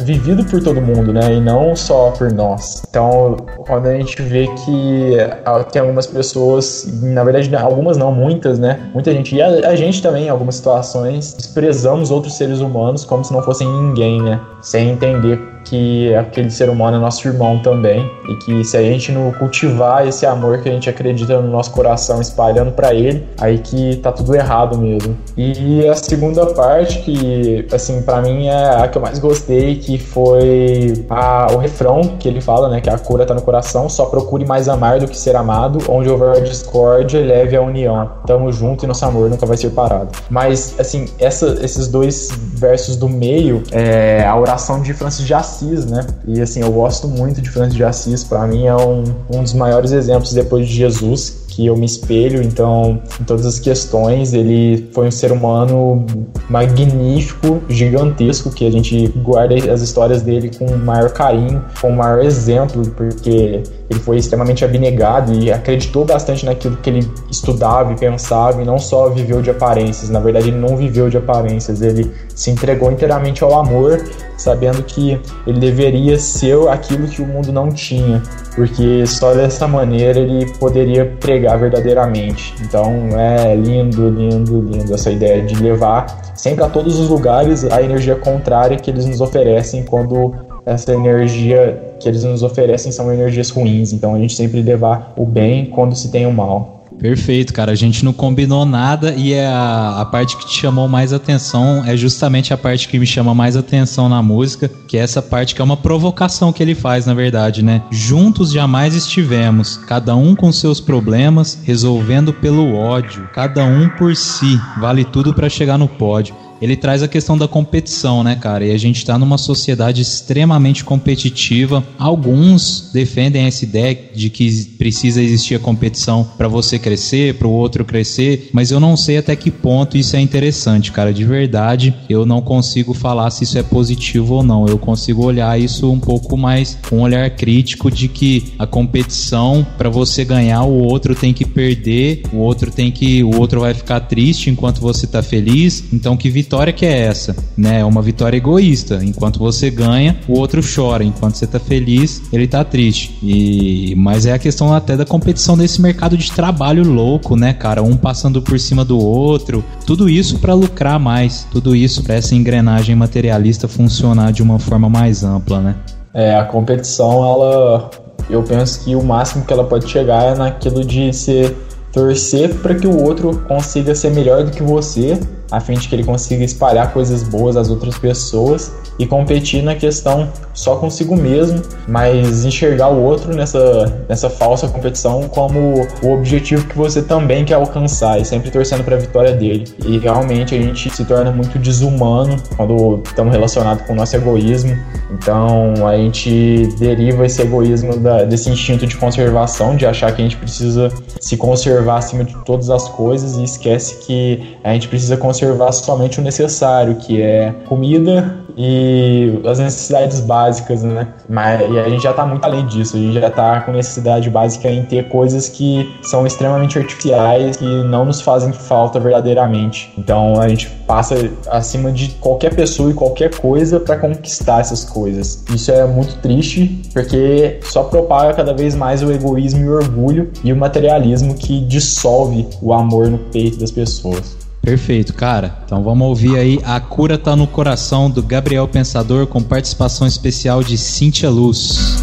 [0.00, 1.34] vivido por todo mundo, né?
[1.34, 2.82] E não só por nós.
[2.88, 8.58] Então, quando a gente vê que ah, tem algumas pessoas, na verdade, algumas não, muitas,
[8.58, 8.88] né?
[8.94, 13.24] Muita gente, e a, a gente também, em algumas situações, desprezamos outros seres humanos como
[13.24, 14.40] se não fossem ninguém, né?
[14.62, 19.12] Sem entender que aquele ser humano é nosso irmão também e que se a gente
[19.12, 23.58] não cultivar esse amor que a gente acredita no nosso coração espalhando para ele, aí
[23.58, 25.16] que tá tudo errado mesmo.
[25.36, 29.98] E a segunda parte que assim para mim é a que eu mais gostei, que
[29.98, 34.06] foi a, o refrão que ele fala, né, que a cura tá no coração, só
[34.06, 38.10] procure mais amar do que ser amado, onde houver discórdia, leve a união.
[38.26, 40.10] Tamo junto e nosso amor nunca vai ser parado.
[40.30, 45.57] Mas assim, essa, esses dois versos do meio, é a oração de Francis de Assis
[45.58, 46.06] Assis, né?
[46.26, 49.52] E assim, eu gosto muito de Francis de Assis, para mim é um, um dos
[49.52, 54.32] maiores exemplos depois de Jesus, que eu me espelho, então, em todas as questões.
[54.32, 56.06] Ele foi um ser humano
[56.48, 61.96] magnífico, gigantesco, que a gente guarda as histórias dele com o maior carinho, com o
[61.96, 67.96] maior exemplo, porque ele foi extremamente abnegado e acreditou bastante naquilo que ele estudava e
[67.96, 70.10] pensava, e não só viveu de aparências.
[70.10, 74.00] Na verdade, ele não viveu de aparências, ele se entregou inteiramente ao amor,
[74.36, 78.22] sabendo que ele deveria ser aquilo que o mundo não tinha,
[78.58, 82.52] porque só dessa maneira ele poderia pregar verdadeiramente.
[82.60, 87.80] Então é lindo, lindo, lindo essa ideia de levar sempre a todos os lugares a
[87.80, 90.34] energia contrária que eles nos oferecem quando
[90.66, 93.92] essa energia que eles nos oferecem são energias ruins.
[93.92, 96.77] Então a gente sempre levar o bem quando se tem o mal.
[96.98, 97.72] Perfeito, cara.
[97.72, 101.84] A gente não combinou nada e é a, a parte que te chamou mais atenção
[101.86, 105.54] é justamente a parte que me chama mais atenção na música, que é essa parte
[105.54, 107.82] que é uma provocação que ele faz, na verdade, né?
[107.90, 114.60] Juntos jamais estivemos, cada um com seus problemas, resolvendo pelo ódio, cada um por si.
[114.80, 118.64] Vale tudo para chegar no pódio ele traz a questão da competição, né, cara?
[118.66, 121.84] E a gente está numa sociedade extremamente competitiva.
[121.98, 127.52] Alguns defendem essa ideia de que precisa existir a competição para você crescer, para o
[127.52, 131.12] outro crescer, mas eu não sei até que ponto isso é interessante, cara.
[131.12, 134.66] De verdade, eu não consigo falar se isso é positivo ou não.
[134.66, 139.66] Eu consigo olhar isso um pouco mais com um olhar crítico de que a competição
[139.76, 143.74] para você ganhar, o outro tem que perder, o outro tem que, o outro vai
[143.74, 145.84] ficar triste enquanto você tá feliz.
[145.92, 147.80] Então que vitória que é essa, né?
[147.80, 149.00] É uma vitória egoísta.
[149.04, 151.04] Enquanto você ganha, o outro chora.
[151.04, 153.18] Enquanto você tá feliz, ele tá triste.
[153.22, 157.82] E mas é a questão até da competição desse mercado de trabalho louco, né, cara?
[157.82, 159.62] Um passando por cima do outro.
[159.84, 161.46] Tudo isso para lucrar mais.
[161.52, 165.76] Tudo isso para essa engrenagem materialista funcionar de uma forma mais ampla, né?
[166.14, 167.90] É, a competição, ela
[168.30, 171.54] eu penso que o máximo que ela pode chegar é naquilo de ser
[171.92, 175.18] torcer para que o outro consiga ser melhor do que você
[175.50, 179.74] a fim de que ele consiga espalhar coisas boas às outras pessoas e competir na
[179.74, 186.66] questão só consigo mesmo, mas enxergar o outro nessa, nessa falsa competição como o objetivo
[186.66, 189.64] que você também quer alcançar e sempre torcendo para a vitória dele.
[189.86, 194.76] E realmente a gente se torna muito desumano quando estamos relacionados com o nosso egoísmo.
[195.10, 200.24] Então a gente deriva esse egoísmo da, desse instinto de conservação, de achar que a
[200.24, 205.16] gente precisa se conservar acima de todas as coisas e esquece que a gente precisa
[205.16, 211.08] conservar conservar somente o necessário, que é comida e as necessidades básicas, né?
[211.28, 214.28] Mas e a gente já está muito além disso, a gente já está com necessidade
[214.28, 219.92] básica em ter coisas que são extremamente artificiais e não nos fazem falta verdadeiramente.
[219.96, 225.44] Então a gente passa acima de qualquer pessoa e qualquer coisa para conquistar essas coisas.
[225.54, 230.32] Isso é muito triste porque só propaga cada vez mais o egoísmo e o orgulho
[230.42, 234.37] e o materialismo que dissolve o amor no peito das pessoas.
[234.62, 235.58] Perfeito, cara.
[235.64, 240.62] Então vamos ouvir aí A Cura Tá no Coração do Gabriel Pensador com participação especial
[240.62, 241.96] de Cíntia Luz.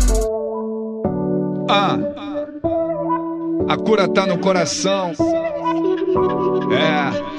[1.69, 1.97] Ah,
[3.67, 5.11] a cura tá no coração.
[6.71, 7.35] É.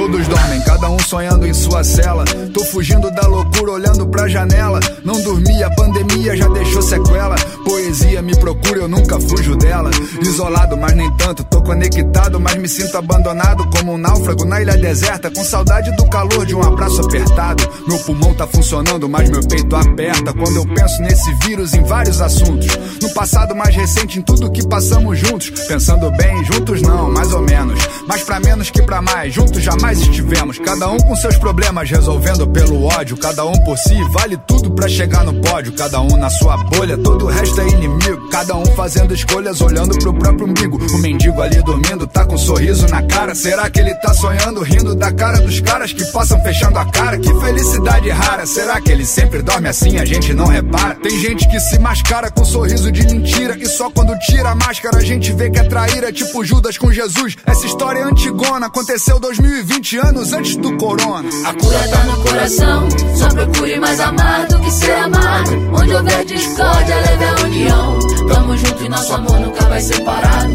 [0.00, 2.24] Todos dormem, cada um sonhando em sua cela.
[2.54, 4.80] Tô fugindo da loucura, olhando pra janela.
[5.04, 7.34] Não dormi, a pandemia já deixou sequela.
[7.62, 9.90] Poesia me procura, eu nunca fujo dela.
[10.22, 11.44] Isolado, mas nem tanto.
[11.44, 15.30] Tô conectado, mas me sinto abandonado como um náufrago na ilha deserta.
[15.30, 17.62] Com saudade do calor de um abraço apertado.
[17.86, 20.32] Meu pulmão tá funcionando, mas meu peito aperta.
[20.32, 22.68] Quando eu penso nesse vírus em vários assuntos.
[23.02, 25.50] No passado mais recente, em tudo que passamos juntos.
[25.68, 27.78] Pensando bem, juntos não, mais ou menos.
[28.08, 30.58] Mas pra menos que pra mais, juntos jamais estivemos.
[30.58, 33.16] Cada um com seus problemas, resolvendo pelo ódio.
[33.16, 35.72] Cada um por si, vale tudo pra chegar no pódio.
[35.72, 38.28] Cada um na sua bolha, todo o resto é inimigo.
[38.30, 40.78] Cada um fazendo escolhas, olhando pro próprio umbigo.
[40.94, 43.34] O mendigo ali dormindo, tá com um sorriso na cara.
[43.34, 47.18] Será que ele tá sonhando, rindo da cara dos caras que passam fechando a cara?
[47.18, 48.46] Que felicidade rara.
[48.46, 49.98] Será que ele sempre dorme assim?
[49.98, 50.94] A gente não repara.
[50.96, 53.56] Tem gente que se mascara com um sorriso de mentira.
[53.58, 56.12] E só quando tira a máscara a gente vê que é traíra.
[56.12, 57.36] Tipo Judas com Jesus.
[57.46, 58.66] Essa história é antigona.
[58.66, 61.28] Aconteceu 2020 anos antes do corona.
[61.46, 62.88] A cura tá no coração.
[63.16, 65.50] Só procure mais amar do que ser amado.
[65.72, 67.98] Onde houver discórdia, leve a união.
[68.28, 70.54] Tamo junto e nosso amor nunca vai separado.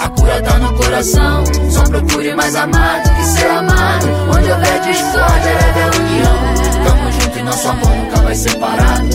[0.00, 1.44] A cura tá no coração.
[1.70, 4.06] Só procure mais amar do que ser amado.
[4.36, 6.84] Onde houver discórdia, leve a união.
[6.84, 9.08] Tamo junto e nosso amor nunca vai separado.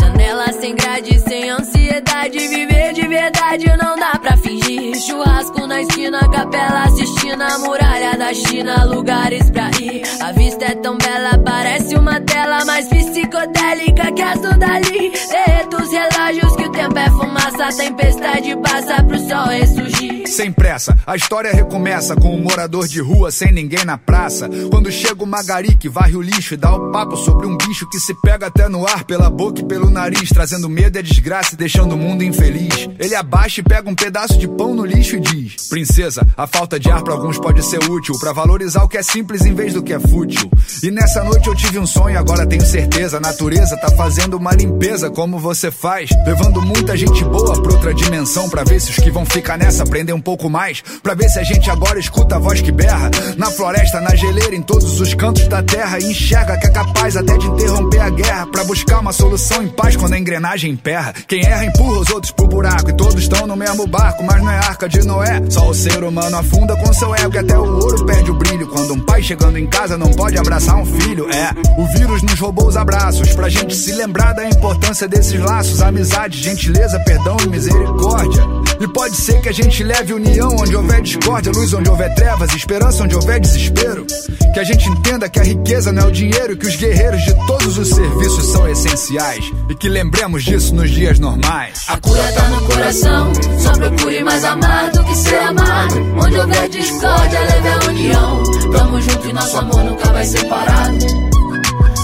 [0.00, 2.38] Janela sem grade, sem ansiedade.
[2.38, 4.94] Viver de verdade não dá pra fingir.
[5.00, 8.84] Churrasco na esquina, capela assistindo a muralha da China.
[8.84, 10.02] Lugares pra ir.
[10.20, 15.12] A vista é tão bela, parece uma tela mais psicodélica que as do Dali.
[15.30, 17.76] Derreto os relógios que o tempo é fumaça.
[17.76, 20.26] Tempestade passa pro sol ressurgir.
[20.26, 24.48] Sem pressa, a história recomeça com um morador de rua sem ninguém na praça.
[24.70, 27.88] Quando chega o Magari que varre o lixo e dá o papo sobre um bicho
[27.88, 31.54] que se pega até no ar pela boca e pelo nariz, trazendo medo e desgraça
[31.54, 32.88] e deixando o mundo infeliz.
[32.98, 35.99] Ele abaixa e pega um pedaço de pão no lixo e diz: Princesa,
[36.36, 39.44] a falta de ar pra alguns pode ser útil pra valorizar o que é simples
[39.44, 40.50] em vez do que é fútil.
[40.82, 43.18] E nessa noite eu tive um sonho, agora tenho certeza.
[43.18, 47.92] A natureza tá fazendo uma limpeza como você faz, levando muita gente boa pra outra
[47.92, 50.82] dimensão pra ver se os que vão ficar nessa aprendem um pouco mais.
[51.02, 54.54] Pra ver se a gente agora escuta a voz que berra na floresta, na geleira,
[54.54, 58.10] em todos os cantos da terra e enxerga que é capaz até de interromper a
[58.10, 61.12] guerra pra buscar uma solução em paz quando a engrenagem emperra.
[61.28, 64.50] Quem erra empurra os outros pro buraco e todos estão no mesmo barco, mas não
[64.50, 65.42] é arca de Noé.
[65.50, 68.68] Só o ser humano afunda com seu ego e até o ouro perde o brilho
[68.68, 71.26] quando um pai chegando em casa não pode abraçar um filho.
[71.30, 75.80] É, o vírus nos roubou os abraços pra gente se lembrar da importância desses laços,
[75.80, 78.59] amizade, gentileza, perdão e misericórdia.
[78.80, 82.50] E pode ser que a gente leve união onde houver discórdia, luz onde houver trevas,
[82.54, 84.06] esperança onde houver desespero.
[84.54, 87.34] Que a gente entenda que a riqueza não é o dinheiro, que os guerreiros de
[87.46, 89.44] todos os serviços são essenciais.
[89.68, 91.84] E que lembremos disso nos dias normais.
[91.88, 93.32] A cura tá no coração.
[93.58, 95.94] Só procure mais amar do que ser amado.
[96.24, 98.42] Onde houver discórdia, leve a união.
[98.72, 101.29] Tamo junto e nosso amor nunca vai separado.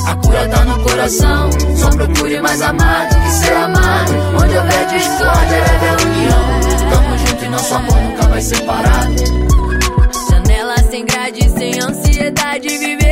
[0.06, 1.50] A cura tá no coração.
[1.76, 4.12] Só procure mais amar do que ser amado.
[4.42, 6.90] Onde houver discórdia, leve a união.
[6.90, 9.14] Tamo junto e nosso amor nunca vai separado.
[10.30, 12.68] Janela sem grade, sem ansiedade.
[12.68, 13.05] Viver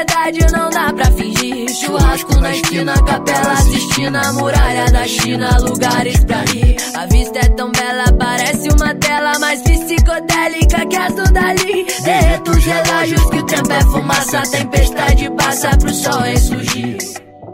[0.00, 1.68] verdade não dá pra fingir.
[1.68, 5.58] Churrasco na esquina, capela assistindo a muralha da China.
[5.60, 6.76] Lugares pra ir.
[6.94, 11.86] A vista é tão bela, parece uma tela mais psicodélica que as do Dali.
[12.02, 14.42] Derreto os relógios que o tempo é fumaça.
[14.50, 16.98] Tempestade passa pro sol ressurgir.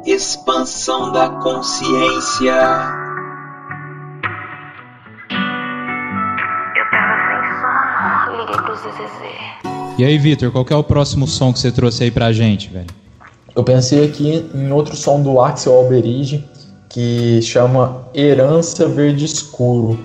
[0.05, 2.55] Expansão da consciência.
[8.31, 9.76] Liguei pro ZZZ.
[9.99, 12.87] E aí, Vitor, qual é o próximo som que você trouxe aí pra gente, velho?
[13.55, 16.45] Eu pensei aqui em outro som do Axel Alberige
[16.91, 19.99] que chama Herança Verde Escuro.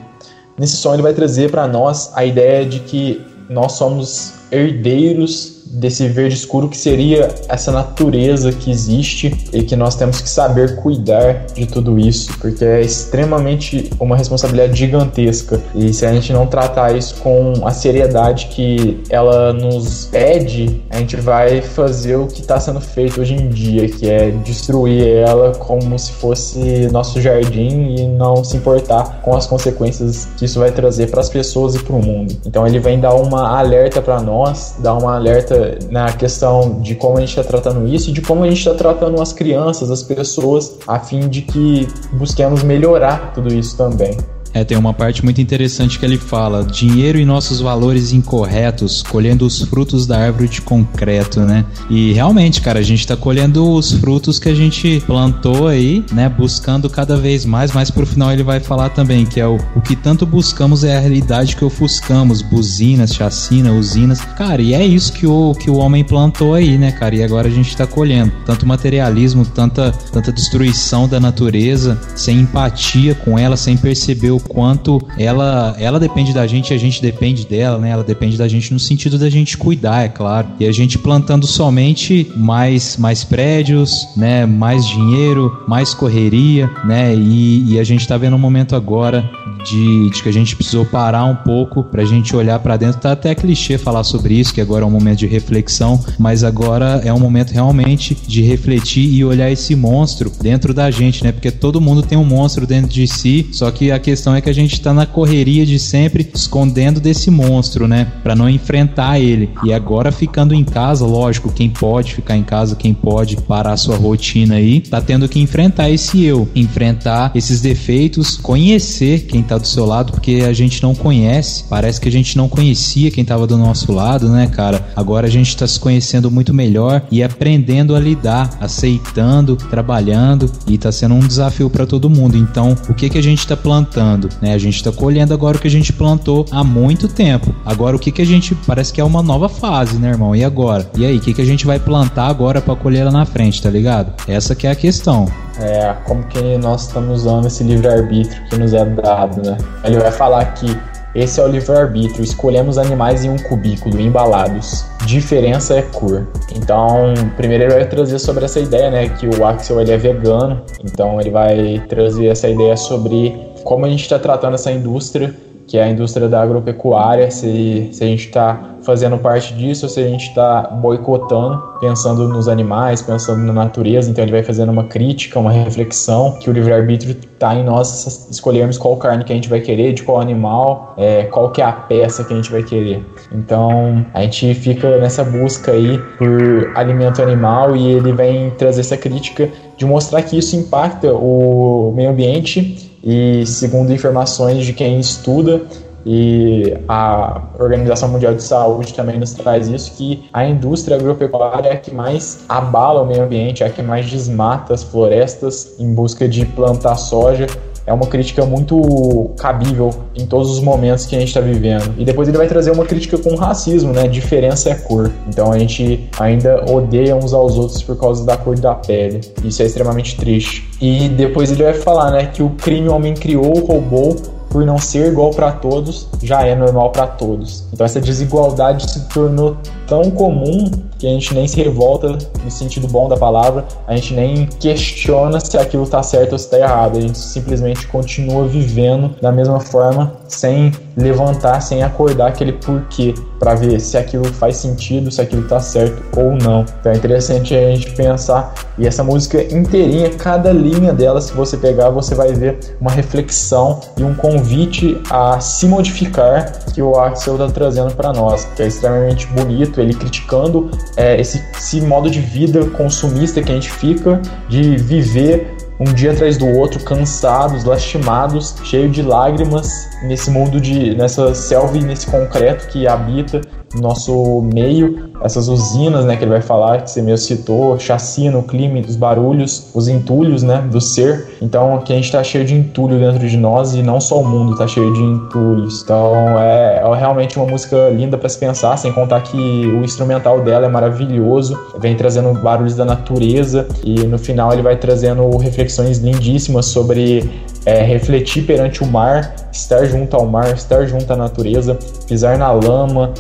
[0.58, 6.08] Nesse som ele vai trazer para nós a ideia de que nós somos herdeiros desse
[6.08, 11.46] verde escuro que seria essa natureza que existe e que nós temos que saber cuidar
[11.54, 15.62] de tudo isso, porque é extremamente uma responsabilidade gigantesca.
[15.74, 20.98] E se a gente não tratar isso com a seriedade que ela nos pede, a
[20.98, 25.54] gente vai fazer o que está sendo feito hoje em dia, que é destruir ela
[25.56, 30.72] como se fosse nosso jardim e não se importar com as consequências que isso vai
[30.72, 32.36] trazer para as pessoas e para o mundo.
[32.46, 37.18] Então ele vem dar uma alerta para nós, dar uma alerta na questão de como
[37.18, 40.04] a gente está tratando isso e de como a gente está tratando as crianças, as
[40.04, 44.18] pessoas, a fim de que busquemos melhorar tudo isso também.
[44.54, 49.46] É, tem uma parte muito interessante que ele fala: dinheiro e nossos valores incorretos, colhendo
[49.46, 51.66] os frutos da árvore de concreto, né?
[51.90, 56.28] E realmente, cara, a gente tá colhendo os frutos que a gente plantou aí, né?
[56.30, 59.82] Buscando cada vez mais, mas pro final ele vai falar também que é o, o
[59.82, 64.22] que tanto buscamos é a realidade que ofuscamos, buzinas, chacina, usinas.
[64.22, 67.16] Cara, e é isso que o, que o homem plantou aí, né, cara?
[67.16, 68.32] E agora a gente tá colhendo.
[68.46, 75.02] Tanto materialismo, tanta, tanta destruição da natureza, sem empatia com ela, sem perceber o quanto
[75.18, 77.90] ela, ela depende da gente e a gente depende dela, né?
[77.90, 80.48] Ela depende da gente no sentido da gente cuidar, é claro.
[80.60, 84.46] E a gente plantando somente mais, mais prédios, né?
[84.46, 87.16] Mais dinheiro, mais correria, né?
[87.16, 89.30] E, e a gente tá vendo um momento agora
[89.64, 93.00] de, de, que a gente precisou parar um pouco pra gente olhar para dentro.
[93.00, 97.02] Tá até clichê falar sobre isso, que agora é um momento de reflexão, mas agora
[97.04, 101.32] é um momento realmente de refletir e olhar esse monstro dentro da gente, né?
[101.32, 104.50] Porque todo mundo tem um monstro dentro de si, só que a questão é que
[104.50, 108.12] a gente tá na correria de sempre escondendo desse monstro, né?
[108.24, 109.50] Para não enfrentar ele.
[109.64, 113.78] E agora ficando em casa, lógico, quem pode ficar em casa, quem pode parar a
[113.78, 119.58] sua rotina aí, tá tendo que enfrentar esse eu, enfrentar esses defeitos, conhecer quem tá
[119.58, 123.26] do seu lado, porque a gente não conhece, parece que a gente não conhecia quem
[123.26, 124.90] tava do nosso lado, né, cara?
[124.96, 130.78] Agora a gente tá se conhecendo muito melhor e aprendendo a lidar, aceitando, trabalhando e
[130.78, 132.38] tá sendo um desafio para todo mundo.
[132.38, 134.54] Então, o que que a gente tá plantando, né?
[134.54, 137.54] A gente tá colhendo agora o que a gente plantou há muito tempo.
[137.66, 140.36] Agora o que que a gente parece que é uma nova fase, né, irmão?
[140.36, 140.90] E agora?
[140.98, 143.62] E aí, o que que a gente vai plantar agora para colher lá na frente,
[143.62, 144.14] tá ligado?
[144.28, 145.26] Essa que é a questão.
[145.60, 149.58] É, como que nós estamos usando esse livre-arbítrio que nos é dado, né?
[149.84, 150.76] Ele vai falar que
[151.14, 152.24] esse é o livre-arbítrio.
[152.24, 154.86] Escolhemos animais em um cubículo, embalados.
[155.06, 156.28] Diferença é cor.
[156.56, 159.10] Então, primeiro ele vai trazer sobre essa ideia, né?
[159.10, 160.62] Que o Axel ele é vegano.
[160.84, 165.36] Então, ele vai trazer essa ideia sobre como a gente está tratando essa indústria,
[165.72, 169.90] que é a indústria da agropecuária, se, se a gente está fazendo parte disso, ou
[169.90, 174.12] se a gente está boicotando, pensando nos animais, pensando na natureza.
[174.12, 178.78] Então ele vai fazendo uma crítica, uma reflexão, que o livre-arbítrio está em nós escolhermos
[178.78, 181.72] qual carne que a gente vai querer, de qual animal, é, qual que é a
[181.72, 183.06] peça que a gente vai querer.
[183.32, 188.98] Então a gente fica nessa busca aí por alimento animal e ele vem trazer essa
[188.98, 195.62] crítica de mostrar que isso impacta o meio ambiente e segundo informações de quem estuda
[196.06, 201.74] e a Organização Mundial de Saúde também nos traz isso, que a indústria agropecuária é
[201.74, 205.94] a que mais abala o meio ambiente, é a que mais desmata as florestas em
[205.94, 207.46] busca de plantar soja
[207.86, 211.94] é uma crítica muito cabível em todos os momentos que a gente está vivendo.
[211.98, 214.08] E depois ele vai trazer uma crítica com racismo, né?
[214.08, 215.12] Diferença é cor.
[215.28, 219.22] Então a gente ainda odeia uns aos outros por causa da cor da pele.
[219.44, 220.70] Isso é extremamente triste.
[220.80, 224.16] E depois ele vai falar, né, que o crime o homem criou, roubou
[224.50, 227.64] por não ser igual para todos, já é normal para todos.
[227.72, 229.56] Então essa desigualdade se tornou
[229.92, 234.14] tão comum que a gente nem se revolta no sentido bom da palavra, a gente
[234.14, 239.14] nem questiona se aquilo está certo ou se está errado, a gente simplesmente continua vivendo
[239.20, 245.12] da mesma forma, sem levantar, sem acordar aquele porquê, para ver se aquilo faz sentido,
[245.12, 246.64] se aquilo está certo ou não.
[246.80, 251.58] Então é interessante a gente pensar, e essa música inteirinha, cada linha dela, se você
[251.58, 257.34] pegar, você vai ver uma reflexão e um convite a se modificar que o Axel
[257.34, 262.20] está trazendo para nós, que é extremamente bonito, ele criticando é, esse, esse modo de
[262.20, 268.56] vida consumista que a gente fica, de viver um dia atrás do outro, cansados, lastimados,
[268.64, 273.42] cheio de lágrimas nesse mundo de nessa selva e nesse concreto que habita
[273.76, 278.44] nosso meio essas usinas, né, que ele vai falar, que você mesmo citou, chacina, o
[278.44, 281.38] clima, os barulhos, os entulhos, né, do ser.
[281.42, 284.26] Então, aqui a gente está cheio de entulho dentro de nós e não só o
[284.26, 285.84] mundo está cheio de entulhos.
[285.84, 290.42] Então, é, é realmente uma música linda para se pensar, sem contar que o instrumental
[290.42, 296.00] dela é maravilhoso, vem trazendo barulhos da natureza e no final ele vai trazendo reflexões
[296.00, 297.30] lindíssimas sobre
[297.66, 302.52] é, refletir perante o mar, estar junto ao mar, estar junto à natureza, pisar na
[302.52, 303.14] lama,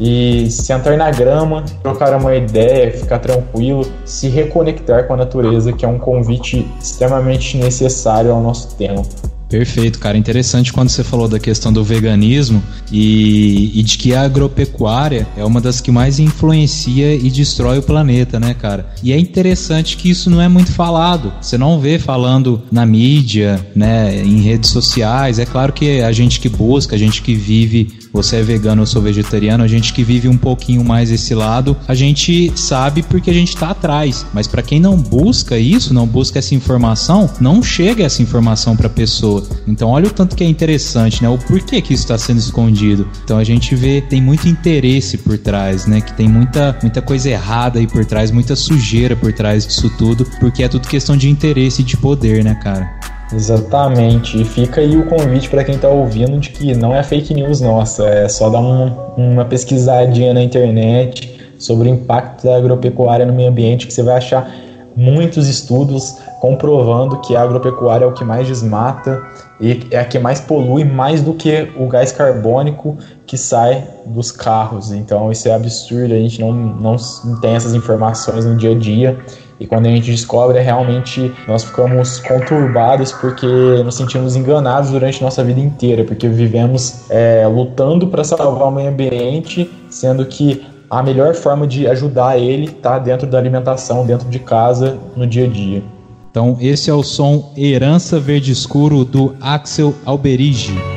[0.00, 5.84] e sentar na grama, trocar uma ideia, ficar tranquilo, se reconectar com a natureza, que
[5.84, 9.06] é um convite extremamente necessário ao nosso tempo.
[9.48, 10.18] Perfeito, cara.
[10.18, 15.44] Interessante quando você falou da questão do veganismo e, e, de que a agropecuária é
[15.44, 18.86] uma das que mais influencia e destrói o planeta, né, cara?
[19.02, 21.32] E é interessante que isso não é muito falado.
[21.40, 25.38] Você não vê falando na mídia, né, em redes sociais.
[25.38, 28.86] É claro que a gente que busca, a gente que vive você é vegano ou
[28.86, 33.30] sou vegetariano, a gente que vive um pouquinho mais esse lado, a gente sabe porque
[33.30, 34.24] a gente tá atrás.
[34.32, 38.86] Mas para quem não busca isso, não busca essa informação, não chega essa informação para
[38.86, 39.44] a pessoa.
[39.68, 41.28] Então olha o tanto que é interessante, né?
[41.28, 43.06] O porquê que isso está sendo escondido.
[43.22, 46.00] Então a gente vê tem muito interesse por trás, né?
[46.00, 50.26] Que tem muita muita coisa errada aí por trás, muita sujeira por trás disso tudo,
[50.40, 53.15] porque é tudo questão de interesse e de poder, né, cara?
[53.32, 54.40] Exatamente.
[54.40, 57.60] E fica aí o convite para quem está ouvindo de que não é fake news
[57.60, 63.32] nossa, é só dar um, uma pesquisadinha na internet sobre o impacto da agropecuária no
[63.32, 64.48] meio ambiente que você vai achar
[64.94, 69.22] muitos estudos comprovando que a agropecuária é o que mais desmata
[69.60, 72.96] e é a que mais polui mais do que o gás carbônico
[73.26, 74.92] que sai dos carros.
[74.92, 76.96] Então isso é absurdo, a gente não, não
[77.40, 79.18] tem essas informações no dia a dia.
[79.58, 85.42] E quando a gente descobre, realmente nós ficamos conturbados porque nos sentimos enganados durante nossa
[85.42, 91.34] vida inteira, porque vivemos é, lutando para salvar o meio ambiente, sendo que a melhor
[91.34, 95.82] forma de ajudar ele está dentro da alimentação, dentro de casa, no dia a dia.
[96.30, 100.95] Então, esse é o som Herança Verde Escuro do Axel Alberigi.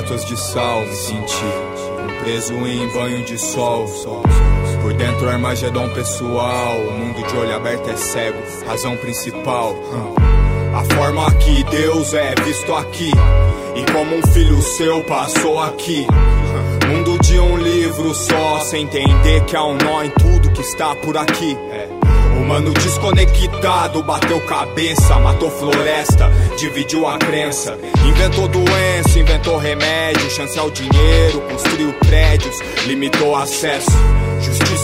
[0.00, 1.44] Estátuas de sal, me senti.
[2.22, 3.86] Preso em banho de sol.
[4.82, 9.76] Por dentro Armagedon pessoal, o mundo de olho aberto é cego, razão principal.
[10.74, 13.10] A forma que Deus é visto aqui,
[13.74, 16.06] e como um filho seu passou aqui.
[16.88, 20.94] Mundo de um livro só, sem entender que há um nó em tudo que está
[20.96, 21.56] por aqui.
[22.50, 26.28] Humano desconectado, bateu cabeça, matou floresta,
[26.58, 27.78] dividiu a crença.
[28.04, 32.56] Inventou doença, inventou remédio, chancel dinheiro, construiu prédios,
[32.88, 33.92] limitou acesso.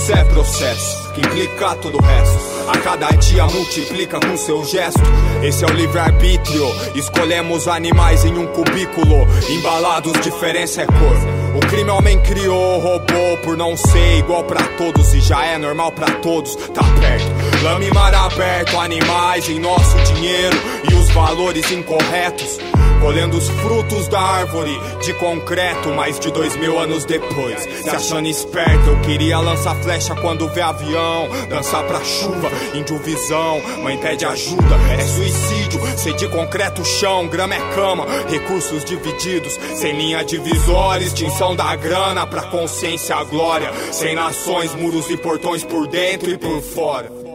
[0.06, 2.38] Justiça é processo, que implica todo o resto.
[2.68, 5.00] A cada dia multiplica com seu gesto.
[5.42, 6.64] Esse é o livre-arbítrio.
[6.94, 9.26] Escolhemos animais em um cubículo.
[9.48, 11.56] Embalados, diferença é cor.
[11.56, 15.90] O crime homem criou, roubou por não ser igual pra todos e já é normal
[15.90, 17.64] pra todos, tá perto.
[17.64, 20.56] Lama e mar aberto, animais em nosso dinheiro
[20.88, 22.58] e os valores incorretos.
[23.00, 27.62] Colhendo os frutos da árvore de concreto, mais de dois mil anos depois.
[27.62, 31.28] Se achando esperto, eu queria lançar flecha quando vê avião.
[31.48, 33.60] Dançar pra chuva, índio visão.
[33.82, 35.80] Mãe pede ajuda, é suicídio.
[35.96, 38.06] Ser de concreto chão, grama é cama.
[38.28, 41.04] Recursos divididos, sem linha divisória.
[41.04, 43.70] Extinção da grana pra consciência a glória.
[43.92, 47.25] Sem nações, muros e portões por dentro e por fora.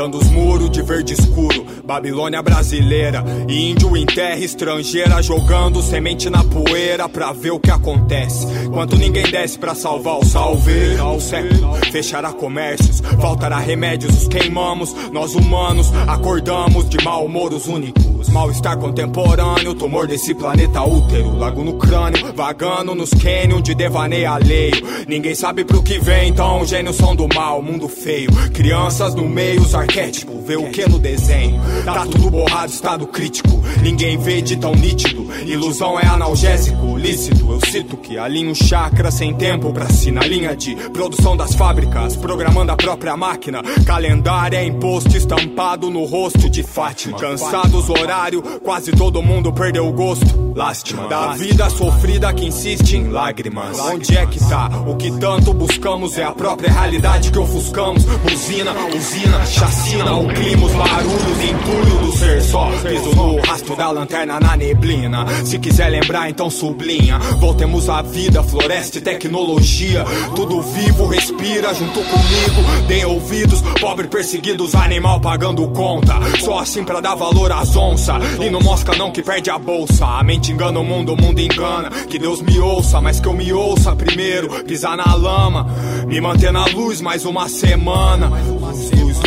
[0.00, 6.42] Pintando os muros de verde escuro, Babilônia brasileira índio em terra estrangeira jogando semente na
[6.42, 8.46] poeira pra ver o que acontece.
[8.72, 14.94] Quanto ninguém desce pra salvar o salveiro, o século fechará comércios, faltará remédios, os queimamos.
[15.12, 18.09] Nós humanos acordamos de mau humor os únicos.
[18.28, 21.36] Mal-estar contemporâneo, tumor desse planeta útero.
[21.36, 24.84] Lago no crânio, vagando nos cânions de devaneio alheio.
[25.08, 28.30] Ninguém sabe pro que vem, então gênios são do mal, mundo feio.
[28.52, 31.60] Crianças no meio, os arquétipos, vê o que no desenho.
[31.84, 33.62] Tá tudo borrado, estado crítico.
[33.82, 35.28] Ninguém vê de tão nítido.
[35.44, 37.50] Ilusão é analgésico, lícito.
[37.50, 42.16] Eu cito que alinho chakra sem tempo pra si na linha de produção das fábricas,
[42.16, 43.62] programando a própria máquina.
[43.86, 47.18] Calendário é imposto estampado no rosto de Fátima.
[47.18, 50.52] Cansados horário, quase todo mundo perdeu o gosto.
[50.54, 53.78] Lástima da vida sofrida que insiste em lágrimas.
[53.80, 54.68] Onde é que tá?
[54.86, 58.04] O que tanto buscamos é a própria realidade que ofuscamos.
[58.04, 62.70] Buzina, usina, chacina, o clima, os barulhos, entulho do ser só.
[62.82, 65.26] Piso no rastro da lanterna na neblina.
[65.44, 66.50] Se quiser lembrar, então
[66.90, 67.18] sublinha.
[67.38, 70.04] Voltemos à vida, floresta e tecnologia.
[70.34, 72.86] Tudo vivo respira junto comigo.
[72.88, 76.14] Deem ouvidos, pobre perseguidos, animal pagando conta.
[76.40, 78.16] Só assim pra dar valor às onças.
[78.40, 80.04] E não mosca não que perde a bolsa.
[80.06, 81.90] A mente engana o mundo, o mundo engana.
[81.90, 84.64] Que Deus me ouça, mas que eu me ouça primeiro.
[84.64, 85.66] Pisar na lama,
[86.06, 88.30] me manter na luz mais uma semana.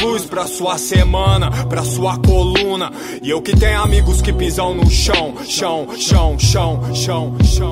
[0.03, 2.91] Luz, pra sua semana, pra sua coluna.
[3.21, 7.69] E eu que tenho amigos que pisam no chão, chão, chão, chão, chão, chão.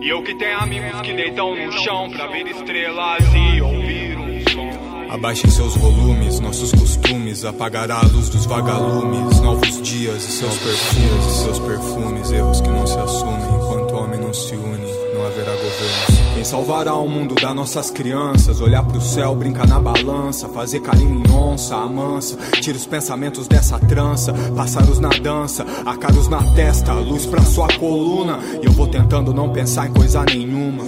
[0.00, 4.50] E eu que tenho amigos que deitam no chão pra ver estrelas e ouvir um
[4.50, 4.82] som.
[5.08, 7.44] Abaixem seus volumes, nossos costumes.
[7.44, 9.40] Apagará a luz dos vagalumes.
[9.40, 12.32] Novos dias e seus perfumes, e seus perfumes.
[12.32, 14.92] Erros que não se assumem enquanto o homem não se une.
[15.14, 16.21] Não haverá governo.
[16.42, 18.60] Quem salvará o mundo das nossas crianças?
[18.60, 20.48] Olhar pro céu, brincar na balança.
[20.48, 22.36] Fazer carinho em onça, amansa.
[22.60, 24.34] Tira os pensamentos dessa trança.
[24.56, 26.94] Pássaros na dança, acaros na testa.
[26.94, 28.40] Luz pra sua coluna.
[28.60, 30.82] E eu vou tentando não pensar em coisa nenhuma.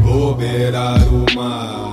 [0.00, 1.92] Vou beirar o mar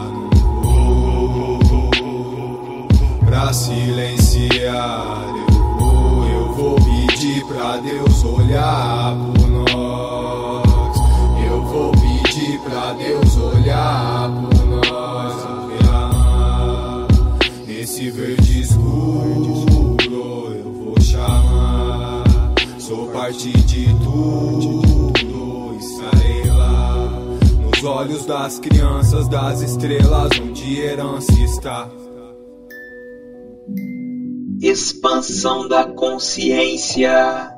[3.24, 5.16] pra silenciar.
[5.48, 9.16] Eu vou, eu vou pedir pra Deus olhar
[10.04, 10.98] nós.
[11.50, 15.54] Eu vou pedir pra Deus olhar por nós.
[17.68, 22.24] Nesse verde escuro eu vou chamar.
[22.80, 27.10] Sou parte de tudo, estarei lá.
[27.62, 31.90] Nos olhos das crianças, das estrelas, onde herança está.
[34.62, 37.53] Expansão da consciência.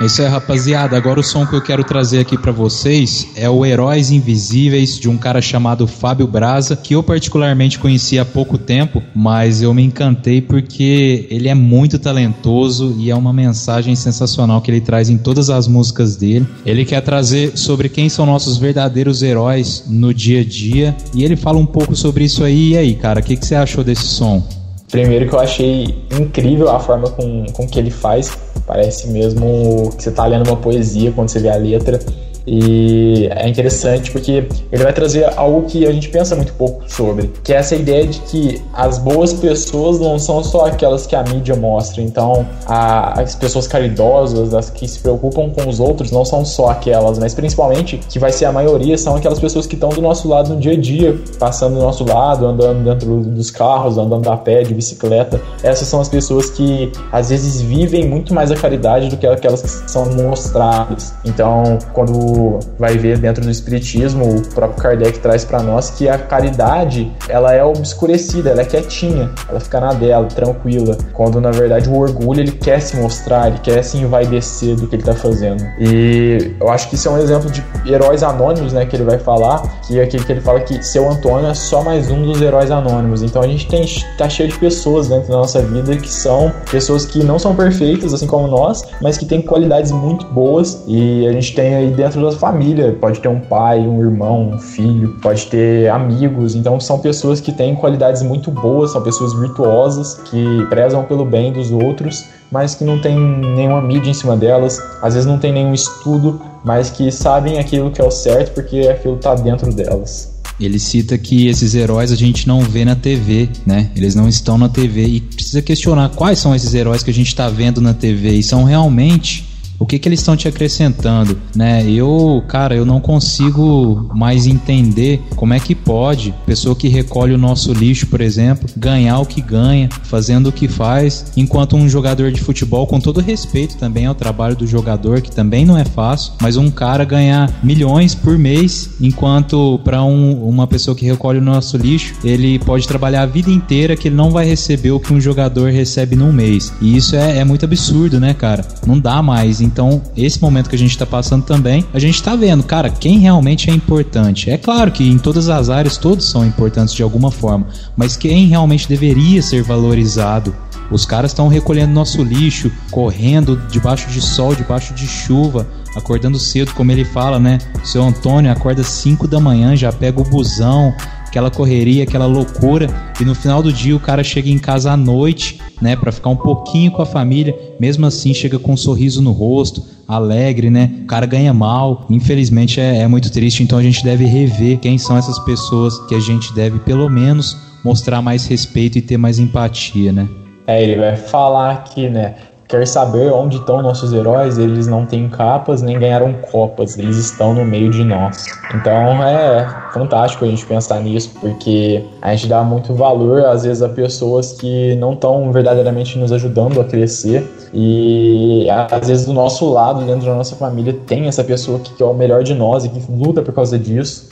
[0.00, 0.96] É isso aí, rapaziada.
[0.96, 5.10] Agora o som que eu quero trazer aqui para vocês é o Heróis Invisíveis de
[5.10, 9.82] um cara chamado Fábio Braza, que eu particularmente conheci há pouco tempo, mas eu me
[9.82, 15.18] encantei porque ele é muito talentoso e é uma mensagem sensacional que ele traz em
[15.18, 16.46] todas as músicas dele.
[16.64, 21.36] Ele quer trazer sobre quem são nossos verdadeiros heróis no dia a dia e ele
[21.36, 22.70] fala um pouco sobre isso aí.
[22.70, 24.42] E aí, cara, o que, que você achou desse som?
[24.90, 28.36] Primeiro que eu achei incrível a forma com, com que ele faz.
[28.70, 31.98] Parece mesmo que você está lendo uma poesia quando você vê a letra.
[32.46, 37.30] E é interessante porque ele vai trazer algo que a gente pensa muito pouco sobre,
[37.44, 41.22] que é essa ideia de que as boas pessoas não são só aquelas que a
[41.22, 42.02] mídia mostra.
[42.02, 46.70] Então, a, as pessoas caridosas, as que se preocupam com os outros, não são só
[46.70, 50.28] aquelas, mas principalmente que vai ser a maioria são aquelas pessoas que estão do nosso
[50.28, 54.36] lado no dia a dia, passando do nosso lado, andando dentro dos carros, andando a
[54.36, 55.40] pé, de bicicleta.
[55.62, 59.62] Essas são as pessoas que às vezes vivem muito mais a caridade do que aquelas
[59.62, 61.14] que são mostradas.
[61.24, 62.29] Então, quando
[62.78, 67.54] vai ver dentro do espiritismo, o próprio Kardec traz para nós que a caridade, ela
[67.54, 72.40] é obscurecida, ela é quietinha, ela fica na dela, tranquila, quando na verdade o orgulho
[72.40, 75.64] ele quer se mostrar, ele quer se envaidecer do que ele tá fazendo.
[75.78, 79.18] E eu acho que isso é um exemplo de heróis anônimos, né, que ele vai
[79.18, 82.40] falar, que é aquele que ele fala que seu Antônio é só mais um dos
[82.40, 83.22] heróis anônimos.
[83.22, 83.84] Então a gente tem
[84.16, 88.12] tá cheio de pessoas dentro da nossa vida que são pessoas que não são perfeitas,
[88.14, 92.19] assim como nós, mas que têm qualidades muito boas e a gente tem aí dentro
[92.20, 96.98] da família, pode ter um pai, um irmão, um filho, pode ter amigos, então são
[96.98, 102.24] pessoas que têm qualidades muito boas, são pessoas virtuosas, que prezam pelo bem dos outros,
[102.50, 106.40] mas que não tem nenhuma mídia em cima delas, às vezes não tem nenhum estudo,
[106.64, 110.30] mas que sabem aquilo que é o certo porque aquilo está dentro delas.
[110.60, 113.90] Ele cita que esses heróis a gente não vê na TV, né?
[113.96, 117.28] Eles não estão na TV e precisa questionar quais são esses heróis que a gente
[117.28, 119.49] está vendo na TV e são realmente
[119.80, 121.90] o que, que eles estão te acrescentando, né?
[121.90, 127.38] Eu, cara, eu não consigo mais entender como é que pode pessoa que recolhe o
[127.38, 132.30] nosso lixo, por exemplo, ganhar o que ganha, fazendo o que faz, enquanto um jogador
[132.30, 136.34] de futebol, com todo respeito também ao trabalho do jogador, que também não é fácil,
[136.42, 141.42] mas um cara ganhar milhões por mês, enquanto para um, uma pessoa que recolhe o
[141.42, 145.14] nosso lixo, ele pode trabalhar a vida inteira que ele não vai receber o que
[145.14, 146.70] um jogador recebe num mês.
[146.82, 148.62] E isso é, é muito absurdo, né, cara?
[148.86, 149.69] Não dá mais.
[149.70, 153.20] Então, esse momento que a gente está passando também, a gente está vendo, cara, quem
[153.20, 154.50] realmente é importante.
[154.50, 158.46] É claro que em todas as áreas todos são importantes de alguma forma, mas quem
[158.46, 160.52] realmente deveria ser valorizado
[160.90, 166.74] os caras estão recolhendo nosso lixo, correndo debaixo de sol, debaixo de chuva, acordando cedo,
[166.74, 167.58] como ele fala, né?
[167.80, 170.92] O seu Antônio acorda 5 da manhã, já pega o busão,
[171.30, 172.88] aquela correria, aquela loucura,
[173.20, 176.28] e no final do dia o cara chega em casa à noite, né, para ficar
[176.28, 180.90] um pouquinho com a família, mesmo assim chega com um sorriso no rosto, alegre, né?
[181.04, 184.98] O cara ganha mal, infelizmente é, é muito triste, então a gente deve rever quem
[184.98, 189.38] são essas pessoas que a gente deve pelo menos mostrar mais respeito e ter mais
[189.38, 190.28] empatia, né?
[190.66, 192.34] É, ele vai falar aqui, né?
[192.70, 194.56] Quer saber onde estão nossos heróis?
[194.56, 198.46] Eles não têm capas nem ganharam copas, eles estão no meio de nós.
[198.72, 203.82] Então é fantástico a gente pensar nisso, porque a gente dá muito valor, às vezes,
[203.82, 207.44] a pessoas que não estão verdadeiramente nos ajudando a crescer.
[207.74, 212.06] E às vezes do nosso lado, dentro da nossa família, tem essa pessoa que é
[212.06, 214.28] o melhor de nós e que luta por causa disso.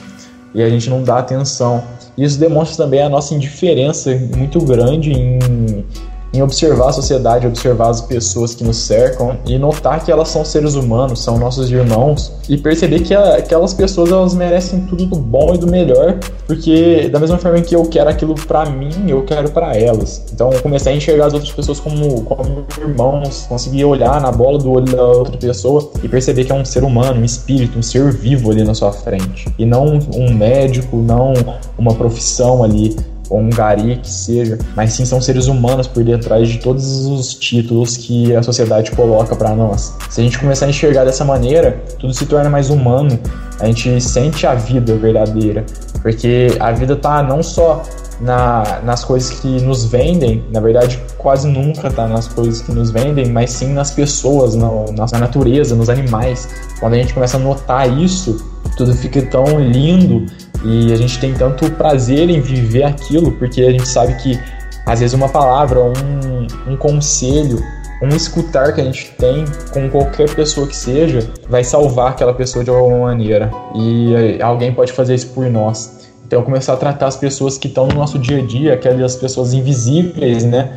[0.55, 1.83] E a gente não dá atenção.
[2.17, 5.85] Isso demonstra também a nossa indiferença muito grande em
[6.33, 10.45] em observar a sociedade, observar as pessoas que nos cercam e notar que elas são
[10.45, 15.55] seres humanos, são nossos irmãos e perceber que aquelas pessoas elas merecem tudo do bom
[15.55, 19.51] e do melhor, porque da mesma forma que eu quero aquilo para mim, eu quero
[19.51, 20.25] para elas.
[20.33, 24.71] Então comecei a enxergar as outras pessoas como, como irmãos, conseguir olhar na bola do
[24.71, 28.13] olho da outra pessoa e perceber que é um ser humano, um espírito, um ser
[28.13, 31.33] vivo ali na sua frente e não um médico, não
[31.79, 32.97] uma profissão ali
[33.31, 37.35] ou um gari que seja, mas sim são seres humanos por detrás de todos os
[37.35, 39.95] títulos que a sociedade coloca para nós.
[40.11, 43.19] Se a gente começar a enxergar dessa maneira, tudo se torna mais humano,
[43.61, 45.65] a gente sente a vida verdadeira,
[46.01, 47.83] porque a vida tá não só
[48.21, 52.91] na, nas coisas que nos vendem, na verdade quase nunca tá nas coisas que nos
[52.91, 56.49] vendem, mas sim nas pessoas, na, na natureza, nos animais.
[56.81, 58.45] Quando a gente começa a notar isso,
[58.77, 60.27] tudo fica tão lindo
[60.65, 64.39] e a gente tem tanto prazer em viver aquilo, porque a gente sabe que
[64.85, 67.63] às vezes uma palavra, um, um conselho,
[68.03, 72.65] um escutar que a gente tem com qualquer pessoa que seja, vai salvar aquela pessoa
[72.65, 73.51] de alguma maneira.
[73.75, 76.09] E alguém pode fazer isso por nós.
[76.27, 79.53] Então começar a tratar as pessoas que estão no nosso dia a dia, aquelas pessoas
[79.53, 80.71] invisíveis, né?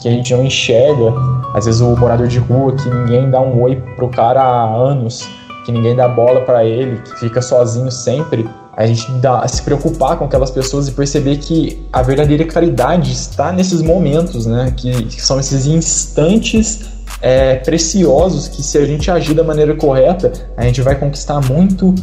[0.00, 1.12] Que a gente não enxerga.
[1.54, 5.28] Às vezes o morador de rua que ninguém dá um oi pro cara há anos,
[5.66, 8.48] que ninguém dá bola para ele, que fica sozinho sempre
[8.80, 13.52] a gente dá, se preocupar com aquelas pessoas e perceber que a verdadeira caridade está
[13.52, 14.72] nesses momentos, né?
[14.74, 16.80] Que, que são esses instantes
[17.20, 21.94] é, preciosos que se a gente agir da maneira correta, a gente vai conquistar muito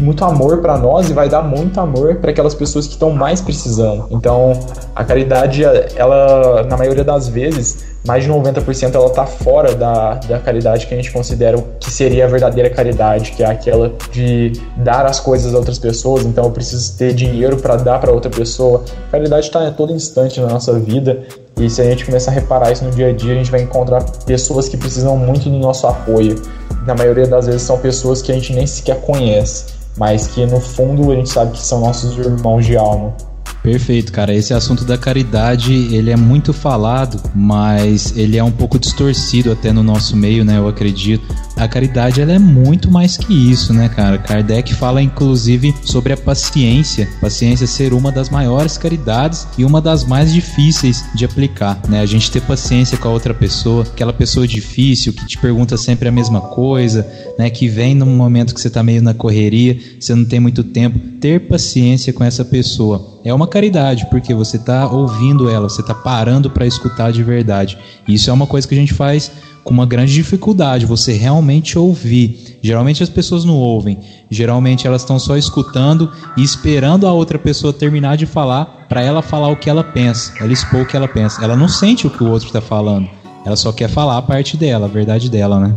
[0.00, 3.40] muito amor para nós e vai dar muito amor para aquelas pessoas que estão mais
[3.40, 4.06] precisando.
[4.10, 4.52] Então,
[4.94, 5.64] a caridade,
[5.96, 10.94] ela na maioria das vezes, mais de 90% ela tá fora da, da caridade que
[10.94, 15.52] a gente considera que seria a verdadeira caridade, que é aquela de dar as coisas
[15.52, 16.24] a outras pessoas.
[16.24, 18.84] Então, eu preciso ter dinheiro para dar para outra pessoa.
[19.08, 21.24] A caridade está a todo instante na nossa vida
[21.56, 23.62] e se a gente começar a reparar isso no dia a dia, a gente vai
[23.62, 26.40] encontrar pessoas que precisam muito do nosso apoio
[26.86, 29.66] na maioria das vezes são pessoas que a gente nem sequer conhece,
[29.96, 33.14] mas que no fundo a gente sabe que são nossos irmãos de alma.
[33.62, 34.34] Perfeito, cara.
[34.34, 39.72] Esse assunto da caridade, ele é muito falado, mas ele é um pouco distorcido até
[39.72, 40.58] no nosso meio, né?
[40.58, 41.24] Eu acredito.
[41.56, 44.18] A caridade, ela é muito mais que isso, né, cara?
[44.18, 47.08] Kardec fala, inclusive, sobre a paciência.
[47.20, 52.00] Paciência ser uma das maiores caridades e uma das mais difíceis de aplicar, né?
[52.00, 56.08] A gente ter paciência com a outra pessoa, aquela pessoa difícil que te pergunta sempre
[56.08, 57.06] a mesma coisa,
[57.38, 57.48] né?
[57.50, 60.98] Que vem num momento que você tá meio na correria, você não tem muito tempo.
[61.20, 65.94] Ter paciência com essa pessoa é uma caridade, porque você está ouvindo ela, você está
[65.94, 67.78] parando para escutar de verdade.
[68.06, 69.30] Isso é uma coisa que a gente faz
[69.64, 72.58] com uma grande dificuldade, você realmente ouvir.
[72.62, 73.98] Geralmente as pessoas não ouvem,
[74.30, 79.22] geralmente elas estão só escutando e esperando a outra pessoa terminar de falar para ela
[79.22, 81.42] falar o que ela pensa, ela expor o que ela pensa.
[81.42, 83.08] Ela não sente o que o outro está falando,
[83.44, 85.74] ela só quer falar a parte dela, a verdade dela, né?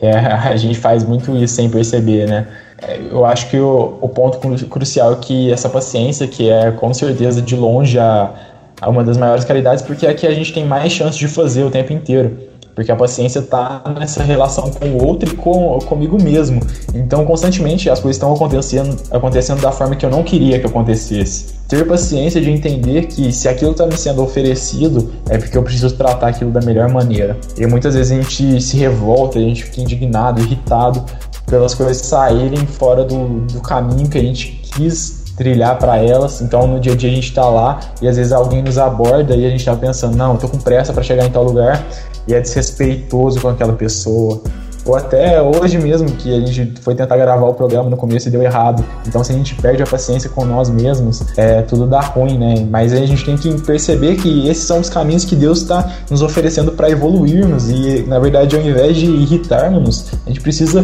[0.00, 2.48] É, a gente faz muito isso sem perceber, né?
[2.80, 6.92] É, eu acho que o, o ponto crucial é que essa paciência, que é com
[6.94, 8.32] certeza de longe a,
[8.80, 11.64] a uma das maiores caridades, porque é que a gente tem mais chance de fazer
[11.64, 12.47] o tempo inteiro
[12.78, 16.60] porque a paciência está nessa relação com o outro e com, comigo mesmo.
[16.94, 21.56] Então, constantemente as coisas estão acontecendo, acontecendo da forma que eu não queria que acontecesse.
[21.66, 25.90] Ter paciência de entender que se aquilo está me sendo oferecido, é porque eu preciso
[25.96, 27.36] tratar aquilo da melhor maneira.
[27.58, 31.04] E muitas vezes a gente se revolta, a gente fica indignado, irritado
[31.46, 36.40] pelas coisas saírem fora do, do caminho que a gente quis trilhar para elas.
[36.40, 39.34] Então no dia a dia a gente está lá e às vezes alguém nos aborda
[39.34, 41.84] e a gente está pensando, não, eu tô com pressa para chegar em tal lugar
[42.28, 44.42] e é desrespeitoso com aquela pessoa.
[44.84, 48.30] Ou até hoje mesmo, que a gente foi tentar gravar o programa no começo e
[48.30, 48.82] deu errado.
[49.06, 52.66] Então, se a gente perde a paciência com nós mesmos, é, tudo dá ruim, né?
[52.70, 56.22] Mas a gente tem que perceber que esses são os caminhos que Deus está nos
[56.22, 57.68] oferecendo para evoluirmos.
[57.68, 60.82] E, na verdade, ao invés de irritarmos, a gente precisa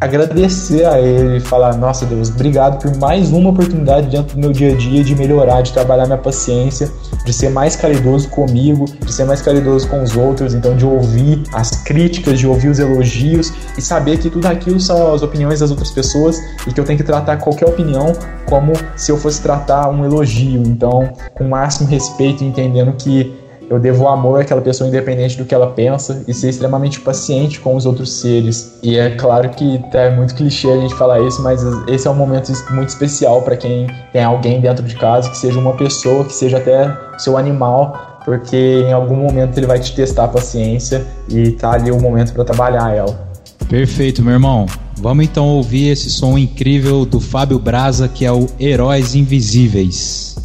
[0.00, 4.52] agradecer a ele e falar: Nossa Deus, obrigado por mais uma oportunidade dentro do meu
[4.52, 6.90] dia a dia de melhorar, de trabalhar minha paciência,
[7.24, 11.42] de ser mais caridoso comigo, de ser mais caridoso com os outros, então de ouvir
[11.52, 15.70] as críticas, de ouvir os elogios e saber que tudo aquilo são as opiniões das
[15.70, 18.12] outras pessoas e que eu tenho que tratar qualquer opinião
[18.46, 20.62] como se eu fosse tratar um elogio.
[20.66, 25.54] Então, com o máximo respeito, entendendo que eu devo amor àquela pessoa independente do que
[25.54, 28.76] ela pensa e ser extremamente paciente com os outros seres.
[28.82, 32.16] E é claro que é muito clichê a gente falar isso, mas esse é um
[32.16, 36.32] momento muito especial para quem tem alguém dentro de casa, que seja uma pessoa, que
[36.32, 41.52] seja até seu animal, porque em algum momento ele vai te testar a paciência e
[41.52, 43.30] tá ali o momento para trabalhar ela.
[43.68, 44.66] Perfeito, meu irmão.
[44.96, 50.36] Vamos então ouvir esse som incrível do Fábio Braza, que é o Heróis Invisíveis.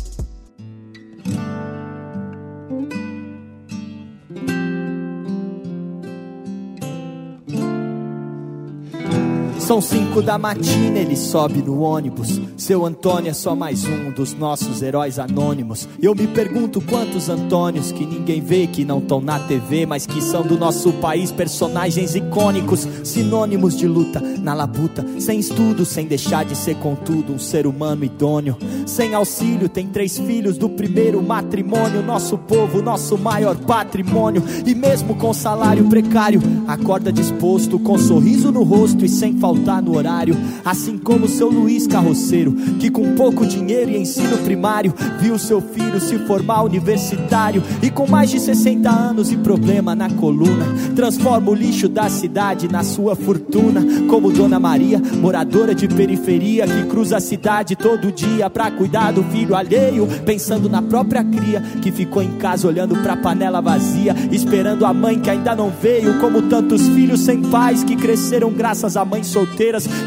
[9.66, 12.40] São cinco da matina, ele sobe no ônibus.
[12.56, 15.90] Seu Antônio é só mais um dos nossos heróis anônimos.
[16.00, 20.22] Eu me pergunto quantos Antônios que ninguém vê, que não estão na TV, mas que
[20.22, 26.46] são do nosso país, personagens icônicos, sinônimos de luta na labuta, sem estudo, sem deixar
[26.46, 28.56] de ser contudo um ser humano idôneo.
[28.86, 32.04] Sem auxílio, tem três filhos do primeiro matrimônio.
[32.04, 34.44] Nosso povo, nosso maior patrimônio.
[34.64, 39.96] E mesmo com salário precário, acorda disposto, com sorriso no rosto e sem faltar no
[39.96, 40.36] horário.
[40.64, 46.00] Assim como seu Luiz Carroceiro, que com pouco dinheiro e ensino primário, viu seu filho
[46.00, 47.64] se formar universitário.
[47.82, 52.68] E com mais de 60 anos e problema na coluna, transforma o lixo da cidade
[52.68, 53.86] na sua fortuna.
[54.08, 59.24] Como Dona Maria, moradora de periferia, que cruza a cidade todo dia pra cuidar do
[59.26, 64.86] filho alheio, pensando na própria cria que ficou em casa olhando pra panela vazia, esperando
[64.86, 69.06] a mãe que ainda não veio, como tantos filhos sem pais que cresceram graças a
[69.06, 69.28] mães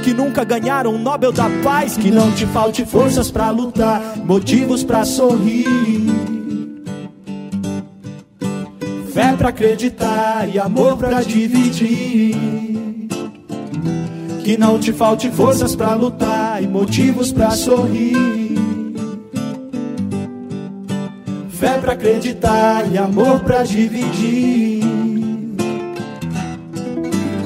[0.02, 1.96] que nunca ganharam o Nobel da Paz.
[1.96, 5.66] Que não te falte forças pra lutar, motivos pra sorrir.
[9.12, 12.36] Fé pra acreditar e amor pra dividir.
[14.44, 18.56] Que não te falte forças pra lutar e motivos pra sorrir.
[21.50, 24.77] Fé pra acreditar e amor pra dividir.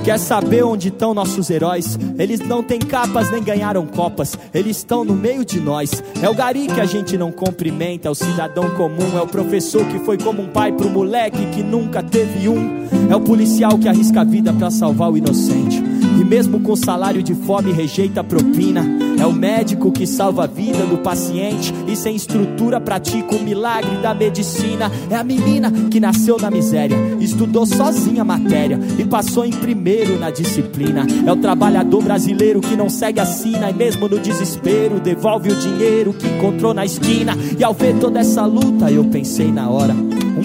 [0.05, 1.97] Quer saber onde estão nossos heróis?
[2.19, 6.03] Eles não têm capas nem ganharam copas, eles estão no meio de nós.
[6.21, 9.87] É o gari que a gente não cumprimenta, é o cidadão comum, é o professor
[9.87, 12.83] que foi como um pai pro moleque que nunca teve um.
[13.13, 15.83] É o policial que arrisca a vida para salvar o inocente.
[16.19, 18.83] E mesmo com salário de fome rejeita a propina.
[19.21, 23.99] É o médico que salva a vida do paciente e sem estrutura pratica o milagre
[23.99, 24.91] da medicina.
[25.11, 30.19] É a menina que nasceu na miséria, estudou sozinha a matéria e passou em primeiro
[30.19, 31.07] na disciplina.
[31.27, 35.57] É o trabalhador brasileiro que não segue a sina e mesmo no desespero devolve o
[35.57, 37.37] dinheiro que encontrou na esquina.
[37.59, 39.95] E ao ver toda essa luta, eu pensei na hora,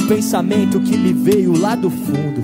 [0.07, 2.41] pensamento que me veio lá do fundo.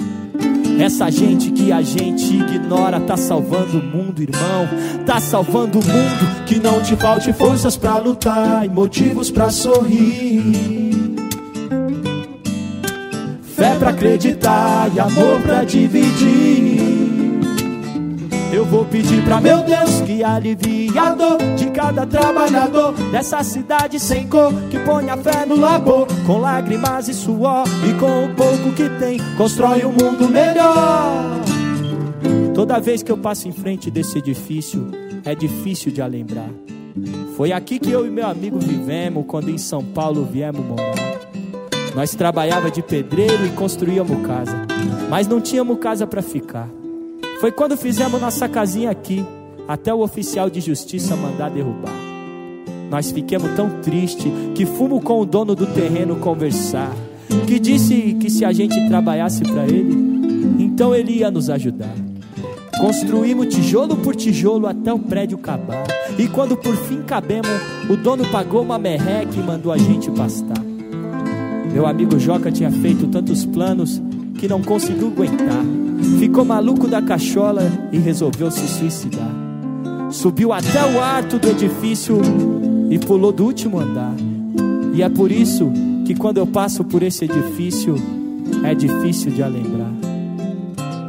[0.80, 4.68] Essa gente que a gente ignora tá salvando o mundo, irmão.
[5.06, 6.46] Tá salvando o mundo.
[6.46, 10.44] Que não te falte forças pra lutar e motivos pra sorrir.
[13.56, 17.03] Fé pra acreditar e amor pra dividir.
[18.54, 24.00] Eu vou pedir pra meu Deus que alivie a dor de cada trabalhador dessa cidade
[24.00, 28.72] sem cor, que ponha fé no labor, com lágrimas e suor e com o pouco
[28.76, 31.42] que tem, constrói um mundo melhor.
[32.54, 34.88] Toda vez que eu passo em frente desse edifício,
[35.26, 36.50] é difícil de lembrar.
[37.36, 40.94] Foi aqui que eu e meu amigo vivemos quando em São Paulo viemos morar.
[41.96, 44.68] Nós trabalhava de pedreiro e construíamos casa,
[45.10, 46.70] mas não tínhamos casa para ficar.
[47.44, 49.22] Foi quando fizemos nossa casinha aqui,
[49.68, 51.92] até o oficial de justiça mandar derrubar.
[52.90, 56.96] Nós ficamos tão tristes que fomos com o dono do terreno conversar,
[57.46, 59.94] que disse que se a gente trabalhasse para ele,
[60.58, 61.94] então ele ia nos ajudar.
[62.80, 65.84] Construímos tijolo por tijolo até o prédio acabar.
[66.18, 67.52] E quando por fim cabemos,
[67.90, 70.64] o dono pagou uma merreca e mandou a gente pastar.
[71.74, 74.02] Meu amigo Joca tinha feito tantos planos
[74.44, 75.64] que não conseguiu aguentar.
[76.20, 77.62] Ficou maluco da cachola
[77.94, 79.32] e resolveu se suicidar.
[80.12, 82.20] Subiu até o alto do edifício
[82.90, 84.14] e pulou do último andar.
[84.94, 85.72] E é por isso
[86.06, 87.96] que quando eu passo por esse edifício,
[88.66, 89.94] é difícil de lembrar.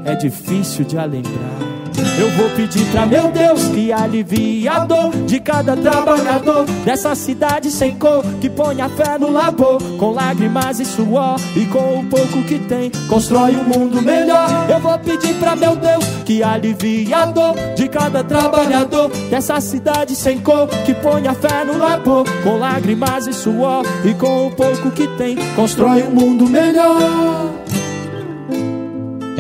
[0.05, 1.74] É difícil de lembrar.
[2.19, 7.71] Eu vou pedir pra meu Deus que alivie a dor de cada trabalhador dessa cidade
[7.71, 12.43] sem cor, que ponha fé no labor, com lágrimas e suor e com o pouco
[12.45, 14.49] que tem, constrói um mundo melhor.
[14.69, 20.15] Eu vou pedir pra meu Deus que alivie a dor de cada trabalhador dessa cidade
[20.15, 24.91] sem cor, que ponha fé no labor, com lágrimas e suor e com o pouco
[24.91, 27.53] que tem, constrói um mundo melhor.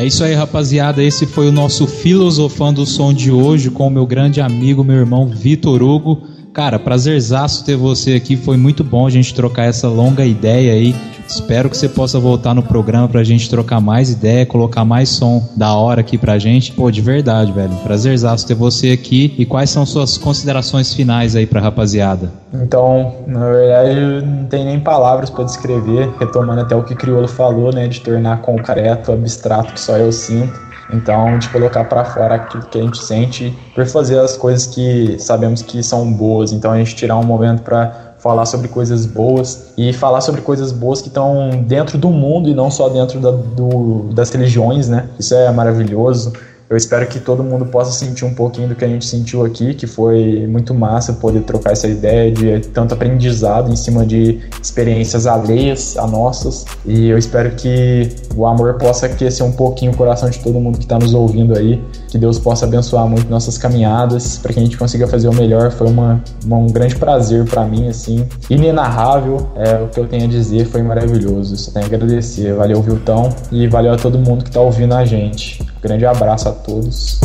[0.04, 1.02] É isso aí, rapaziada.
[1.02, 4.96] Esse foi o nosso Filosofando o Som de hoje com o meu grande amigo, meu
[4.96, 6.33] irmão Vitor Hugo.
[6.54, 8.36] Cara, prazerzaço ter você aqui.
[8.36, 10.94] Foi muito bom a gente trocar essa longa ideia aí.
[11.26, 15.42] Espero que você possa voltar no programa pra gente trocar mais ideia, colocar mais som
[15.56, 16.70] da hora aqui pra gente.
[16.70, 17.74] Pô, de verdade, velho.
[17.82, 19.34] Prazerzaço ter você aqui.
[19.36, 22.30] E quais são suas considerações finais aí pra rapaziada?
[22.52, 27.74] Então, na verdade, não tem nem palavras para descrever, retomando até o que Criolo falou,
[27.74, 30.62] né, de tornar concreto, abstrato que só eu sinto.
[30.92, 35.16] Então, de colocar para fora aquilo que a gente sente por fazer as coisas que
[35.18, 36.52] sabemos que são boas.
[36.52, 40.72] Então, a gente tirar um momento para falar sobre coisas boas e falar sobre coisas
[40.72, 45.08] boas que estão dentro do mundo e não só dentro da, do, das religiões, né?
[45.18, 46.32] Isso é maravilhoso.
[46.74, 49.74] Eu espero que todo mundo possa sentir um pouquinho do que a gente sentiu aqui,
[49.74, 55.24] que foi muito massa poder trocar essa ideia de tanto aprendizado em cima de experiências
[55.24, 56.64] alheias a nossas.
[56.84, 60.76] E eu espero que o amor possa aquecer um pouquinho o coração de todo mundo
[60.78, 64.62] que está nos ouvindo aí, que Deus possa abençoar muito nossas caminhadas, para que a
[64.64, 65.70] gente consiga fazer o melhor.
[65.70, 69.48] Foi uma, uma um grande prazer para mim, assim, inenarrável.
[69.54, 71.56] É o que eu tenho a dizer, foi maravilhoso.
[71.56, 72.52] Só tenho a agradecer.
[72.52, 75.73] Valeu, Viltão, e valeu a todo mundo que está ouvindo a gente.
[75.84, 77.20] Grande abraço a todos.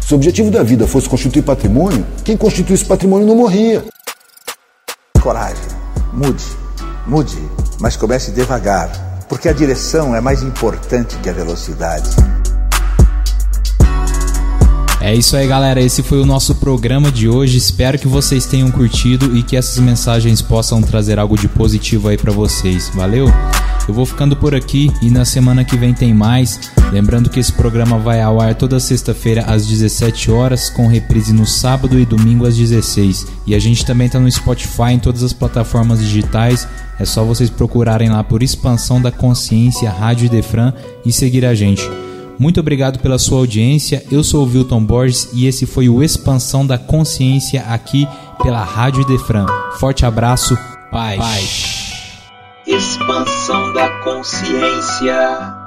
[0.00, 3.84] Se o objetivo da vida fosse constituir patrimônio, quem constituísse patrimônio não morria.
[5.20, 5.62] Coragem,
[6.14, 6.42] mude,
[7.06, 7.36] mude,
[7.78, 8.88] mas comece devagar,
[9.28, 12.08] porque a direção é mais importante que a velocidade.
[14.98, 15.82] É isso aí, galera.
[15.82, 17.58] Esse foi o nosso programa de hoje.
[17.58, 22.16] Espero que vocês tenham curtido e que essas mensagens possam trazer algo de positivo aí
[22.16, 22.90] para vocês.
[22.94, 23.26] Valeu?
[23.88, 26.60] Eu vou ficando por aqui e na semana que vem tem mais.
[26.92, 31.46] Lembrando que esse programa vai ao ar toda sexta-feira às 17 horas, com reprise no
[31.46, 33.26] sábado e domingo às 16.
[33.46, 36.68] E a gente também tá no Spotify em todas as plataformas digitais.
[36.98, 40.72] É só vocês procurarem lá por Expansão da Consciência Rádio Defran
[41.04, 41.82] e seguir a gente.
[42.38, 44.04] Muito obrigado pela sua audiência.
[44.10, 48.06] Eu sou o Wilton Borges e esse foi o Expansão da Consciência aqui
[48.42, 49.46] pela Rádio Defran.
[49.78, 50.56] Forte abraço,
[50.90, 51.18] paz.
[51.18, 51.61] paz.
[52.66, 55.61] Expansão da consciência.